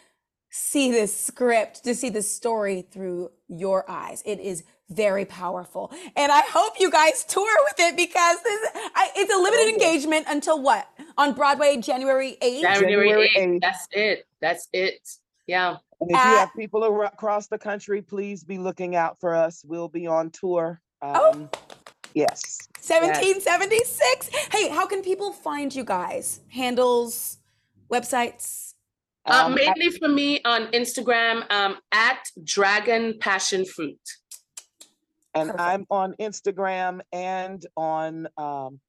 see 0.50 0.92
this 0.92 1.16
script 1.16 1.84
to 1.84 1.94
see 1.94 2.10
this 2.10 2.30
story 2.30 2.82
through 2.82 3.30
your 3.50 3.90
eyes. 3.90 4.24
It 4.26 4.40
is 4.40 4.64
very 4.90 5.26
powerful. 5.26 5.92
And 6.16 6.32
i 6.32 6.42
hope 6.48 6.76
you 6.80 6.90
guys 6.90 7.26
tour 7.26 7.58
with 7.66 7.80
it 7.80 7.98
because 7.98 8.42
this, 8.42 8.70
I, 8.96 9.12
it's 9.18 9.34
a 9.34 9.38
limited 9.38 9.66
oh, 9.66 9.74
engagement 9.74 10.26
until 10.30 10.62
what? 10.62 10.88
On 11.18 11.34
broadway 11.34 11.78
january 11.78 12.38
8th 12.42 12.62
january 12.62 13.30
8th 13.36 13.62
that's 13.62 13.88
it. 13.92 14.26
That's 14.40 14.68
it. 14.72 15.10
Yeah 15.46 15.78
and 16.00 16.12
if 16.12 16.18
At, 16.18 16.32
you 16.32 16.38
have 16.38 16.50
people 16.56 17.04
across 17.04 17.48
the 17.48 17.58
country, 17.58 18.02
please 18.02 18.44
be 18.44 18.58
looking 18.58 18.96
out 18.96 19.20
for 19.20 19.36
us. 19.36 19.64
We'll 19.66 19.90
be 19.90 20.08
on 20.08 20.30
tour. 20.30 20.82
Oh. 21.02 21.32
Um, 21.32 21.50
oh. 21.54 21.60
Yes. 22.14 22.58
1776. 22.80 24.30
Yes. 24.32 24.48
Hey, 24.52 24.70
how 24.70 24.88
can 24.88 25.04
people 25.04 25.32
find 25.34 25.74
you 25.76 25.84
guys? 25.84 26.42
Handles, 26.50 27.38
websites? 27.92 28.74
Uh, 29.26 29.44
um, 29.46 29.56
mainly 29.56 29.90
for 29.90 30.08
me 30.08 30.42
on 30.46 30.68
Instagram 30.72 31.50
um, 31.52 31.78
at 31.92 32.24
Dragon 32.44 33.16
Passion 33.20 33.66
Fruit. 33.66 34.00
And 35.36 35.50
Perfect. 35.50 35.62
I'm 35.62 35.86
on 35.92 36.16
Instagram 36.20 37.02
and 37.12 37.64
on 37.76 38.28
um, 38.38 38.80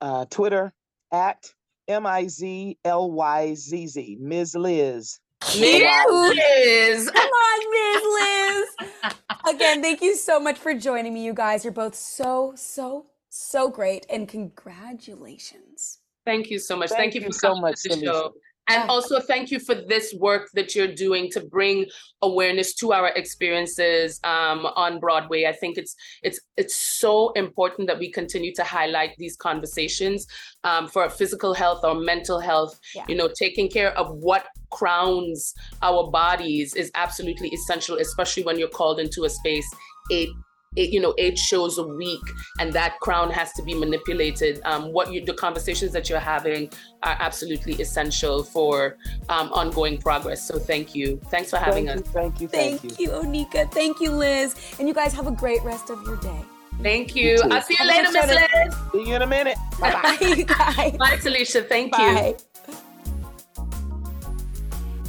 uh, 0.00 0.26
Twitter 0.26 0.74
at 1.12 1.46
M 1.86 2.06
I 2.06 2.26
Z 2.26 2.78
L 2.84 3.10
Y 3.10 3.54
Z 3.54 3.86
Z, 3.86 4.18
Ms. 4.20 4.54
Liz. 4.56 5.20
Miss 5.58 6.06
Liz. 6.10 7.10
Come 7.14 7.28
on, 7.28 7.70
Miss 7.70 8.02
Liz. 8.14 9.14
Again, 9.54 9.82
thank 9.82 10.00
you 10.02 10.16
so 10.16 10.40
much 10.40 10.58
for 10.58 10.74
joining 10.74 11.14
me, 11.14 11.24
you 11.24 11.34
guys. 11.34 11.64
You're 11.64 11.72
both 11.72 11.94
so, 11.94 12.54
so, 12.56 13.06
so 13.28 13.68
great. 13.68 14.06
And 14.08 14.28
congratulations. 14.28 15.98
Thank 16.24 16.50
you 16.50 16.58
so 16.58 16.76
much. 16.76 16.90
Thank, 16.90 17.00
thank 17.00 17.14
you, 17.14 17.20
you 17.20 17.26
for 17.28 17.32
so 17.32 17.54
much, 17.54 17.82
to 17.82 17.90
the 17.90 18.04
show. 18.04 18.32
And 18.68 18.88
also, 18.88 19.20
thank 19.20 19.50
you 19.50 19.60
for 19.60 19.74
this 19.74 20.14
work 20.18 20.48
that 20.54 20.74
you're 20.74 20.94
doing 20.94 21.30
to 21.32 21.40
bring 21.40 21.86
awareness 22.22 22.74
to 22.76 22.92
our 22.92 23.08
experiences 23.08 24.20
um, 24.24 24.66
on 24.74 25.00
Broadway. 25.00 25.44
I 25.44 25.52
think 25.52 25.76
it's 25.76 25.94
it's 26.22 26.40
it's 26.56 26.74
so 26.74 27.32
important 27.32 27.88
that 27.88 27.98
we 27.98 28.10
continue 28.10 28.54
to 28.54 28.64
highlight 28.64 29.16
these 29.18 29.36
conversations 29.36 30.26
um, 30.64 30.88
for 30.88 31.08
physical 31.10 31.52
health 31.52 31.84
or 31.84 31.94
mental 31.94 32.40
health. 32.40 32.78
Yeah. 32.94 33.04
You 33.06 33.16
know, 33.16 33.28
taking 33.38 33.68
care 33.68 33.96
of 33.98 34.10
what 34.16 34.46
crowns 34.70 35.52
our 35.82 36.10
bodies 36.10 36.74
is 36.74 36.90
absolutely 36.94 37.48
essential, 37.48 37.98
especially 37.98 38.44
when 38.44 38.58
you're 38.58 38.68
called 38.68 38.98
into 38.98 39.24
a 39.24 39.30
space 39.30 39.68
eight 40.10 40.30
eight, 40.76 40.90
you 40.92 41.00
know 41.00 41.14
eight 41.18 41.38
shows 41.38 41.78
a 41.78 41.86
week 41.86 42.22
and 42.58 42.72
that 42.72 42.98
crown 43.00 43.30
has 43.30 43.52
to 43.52 43.62
be 43.62 43.74
manipulated 43.74 44.60
um, 44.64 44.92
what 44.92 45.12
you 45.12 45.24
the 45.24 45.34
conversations 45.34 45.92
that 45.92 46.08
you're 46.08 46.18
having 46.18 46.70
are 47.02 47.16
absolutely 47.20 47.74
essential 47.74 48.42
for 48.42 48.96
um, 49.28 49.52
ongoing 49.52 49.98
progress 49.98 50.46
so 50.46 50.58
thank 50.58 50.94
you 50.94 51.20
thanks 51.30 51.50
for 51.50 51.58
having 51.58 51.86
thank 51.86 52.00
us 52.00 52.06
you, 52.06 52.12
thank 52.12 52.40
you 52.40 52.48
thank, 52.48 52.80
thank 52.80 52.98
you. 52.98 53.06
you 53.06 53.10
Oneika 53.12 53.70
thank 53.72 54.00
you 54.00 54.10
liz 54.10 54.54
and 54.78 54.88
you 54.88 54.94
guys 54.94 55.12
have 55.12 55.26
a 55.26 55.32
great 55.32 55.62
rest 55.62 55.90
of 55.90 56.02
your 56.02 56.16
day 56.18 56.44
Thank 56.82 57.14
you. 57.14 57.34
you 57.36 57.42
I'll 57.50 57.62
see 57.62 57.76
you 57.78 57.86
later, 57.86 58.10
Miss 58.10 58.26
Liz. 58.26 58.74
See 58.92 59.08
you 59.08 59.14
in 59.14 59.22
a 59.22 59.26
minute. 59.28 59.56
Bye-bye. 59.80 60.16
Bye, 60.18 60.26
you 60.26 60.44
guys. 60.44 60.96
Bye, 60.98 61.16
Salisha. 61.18 61.68
Thank 61.68 61.92
Bye. 61.92 62.34
you. 62.36 62.53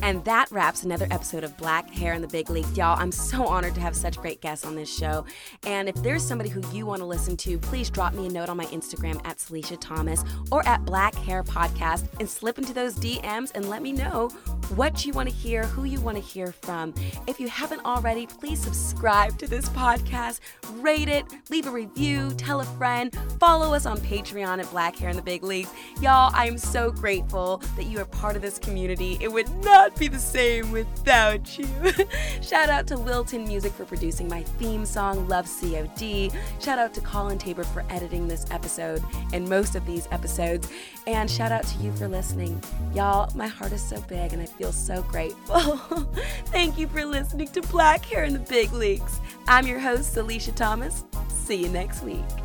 And 0.01 0.23
that 0.25 0.51
wraps 0.51 0.83
another 0.83 1.07
episode 1.09 1.43
of 1.43 1.57
Black 1.57 1.89
Hair 1.89 2.13
in 2.13 2.21
the 2.21 2.27
Big 2.27 2.49
League. 2.49 2.65
Y'all, 2.75 2.99
I'm 2.99 3.11
so 3.11 3.45
honored 3.45 3.73
to 3.75 3.81
have 3.81 3.95
such 3.95 4.17
great 4.17 4.41
guests 4.41 4.65
on 4.65 4.75
this 4.75 4.93
show. 4.93 5.25
And 5.65 5.89
if 5.89 5.95
there's 6.03 6.23
somebody 6.23 6.49
who 6.49 6.61
you 6.71 6.85
want 6.85 6.99
to 6.99 7.05
listen 7.05 7.35
to, 7.37 7.57
please 7.57 7.89
drop 7.89 8.13
me 8.13 8.27
a 8.27 8.29
note 8.29 8.49
on 8.49 8.57
my 8.57 8.65
Instagram 8.65 9.19
at 9.25 9.37
Salisha 9.37 9.77
Thomas 9.79 10.23
or 10.51 10.67
at 10.67 10.85
Black 10.85 11.15
Hair 11.15 11.43
Podcast 11.43 12.07
and 12.19 12.29
slip 12.29 12.57
into 12.57 12.73
those 12.73 12.95
DMs 12.95 13.51
and 13.55 13.69
let 13.69 13.81
me 13.81 13.91
know 13.91 14.29
what 14.75 15.05
you 15.05 15.13
want 15.13 15.29
to 15.29 15.35
hear, 15.35 15.63
who 15.63 15.85
you 15.85 15.99
want 16.01 16.17
to 16.17 16.23
hear 16.23 16.51
from. 16.51 16.93
If 17.27 17.39
you 17.39 17.47
haven't 17.47 17.83
already, 17.85 18.27
please 18.27 18.59
subscribe 18.59 19.37
to 19.39 19.47
this 19.47 19.69
podcast, 19.69 20.39
rate 20.75 21.09
it, 21.09 21.25
leave 21.49 21.67
a 21.67 21.71
review, 21.71 22.31
tell 22.37 22.61
a 22.61 22.65
friend, 22.65 23.15
follow 23.39 23.73
us 23.73 23.85
on 23.85 23.97
Patreon 23.97 24.59
at 24.59 24.69
Black 24.71 24.95
Hair 24.95 25.09
in 25.09 25.15
the 25.15 25.21
Big 25.21 25.43
Leagues. 25.43 25.71
Y'all, 26.01 26.31
I 26.33 26.47
am 26.47 26.57
so 26.57 26.91
grateful 26.91 27.61
that 27.75 27.85
you 27.85 27.99
are 27.99 28.05
part 28.05 28.35
of 28.35 28.41
this 28.41 28.59
community. 28.59 29.17
It 29.21 29.31
would 29.31 29.49
not 29.63 29.94
be 29.97 30.07
the 30.07 30.19
same 30.19 30.71
without 30.71 31.57
you. 31.57 31.67
Shout 32.41 32.69
out 32.69 32.87
to 32.87 32.97
Wilton 32.97 33.45
Music 33.45 33.71
for 33.71 33.85
producing 33.85 34.27
my 34.27 34.43
theme 34.43 34.85
song, 34.85 35.27
Love 35.27 35.45
COD. 35.45 36.31
Shout 36.59 36.79
out 36.79 36.93
to 36.93 37.01
Colin 37.01 37.37
Tabor 37.37 37.63
for 37.63 37.85
editing 37.89 38.27
this 38.27 38.45
episode 38.51 39.03
and 39.33 39.47
most 39.47 39.75
of 39.75 39.85
these 39.85 40.07
episodes. 40.11 40.69
And 41.07 41.29
shout 41.29 41.51
out 41.51 41.63
to 41.63 41.77
you 41.79 41.91
for 41.93 42.07
listening. 42.07 42.61
Y'all, 42.93 43.31
my 43.35 43.47
heart 43.47 43.71
is 43.71 43.81
so 43.81 44.01
big 44.01 44.33
and 44.33 44.41
I 44.41 44.45
feel 44.45 44.71
so 44.71 45.01
grateful. 45.03 45.77
Thank 46.47 46.77
you 46.77 46.87
for 46.87 47.05
listening 47.05 47.47
to 47.49 47.61
Black 47.63 48.03
Hair 48.05 48.25
in 48.25 48.33
the 48.33 48.39
Big 48.39 48.73
Leagues. 48.73 49.19
I'm 49.47 49.67
your 49.67 49.79
host, 49.79 50.15
Salisha 50.15 50.53
Thomas. 50.55 51.03
See 51.29 51.63
you 51.63 51.69
next 51.69 52.03
week. 52.03 52.44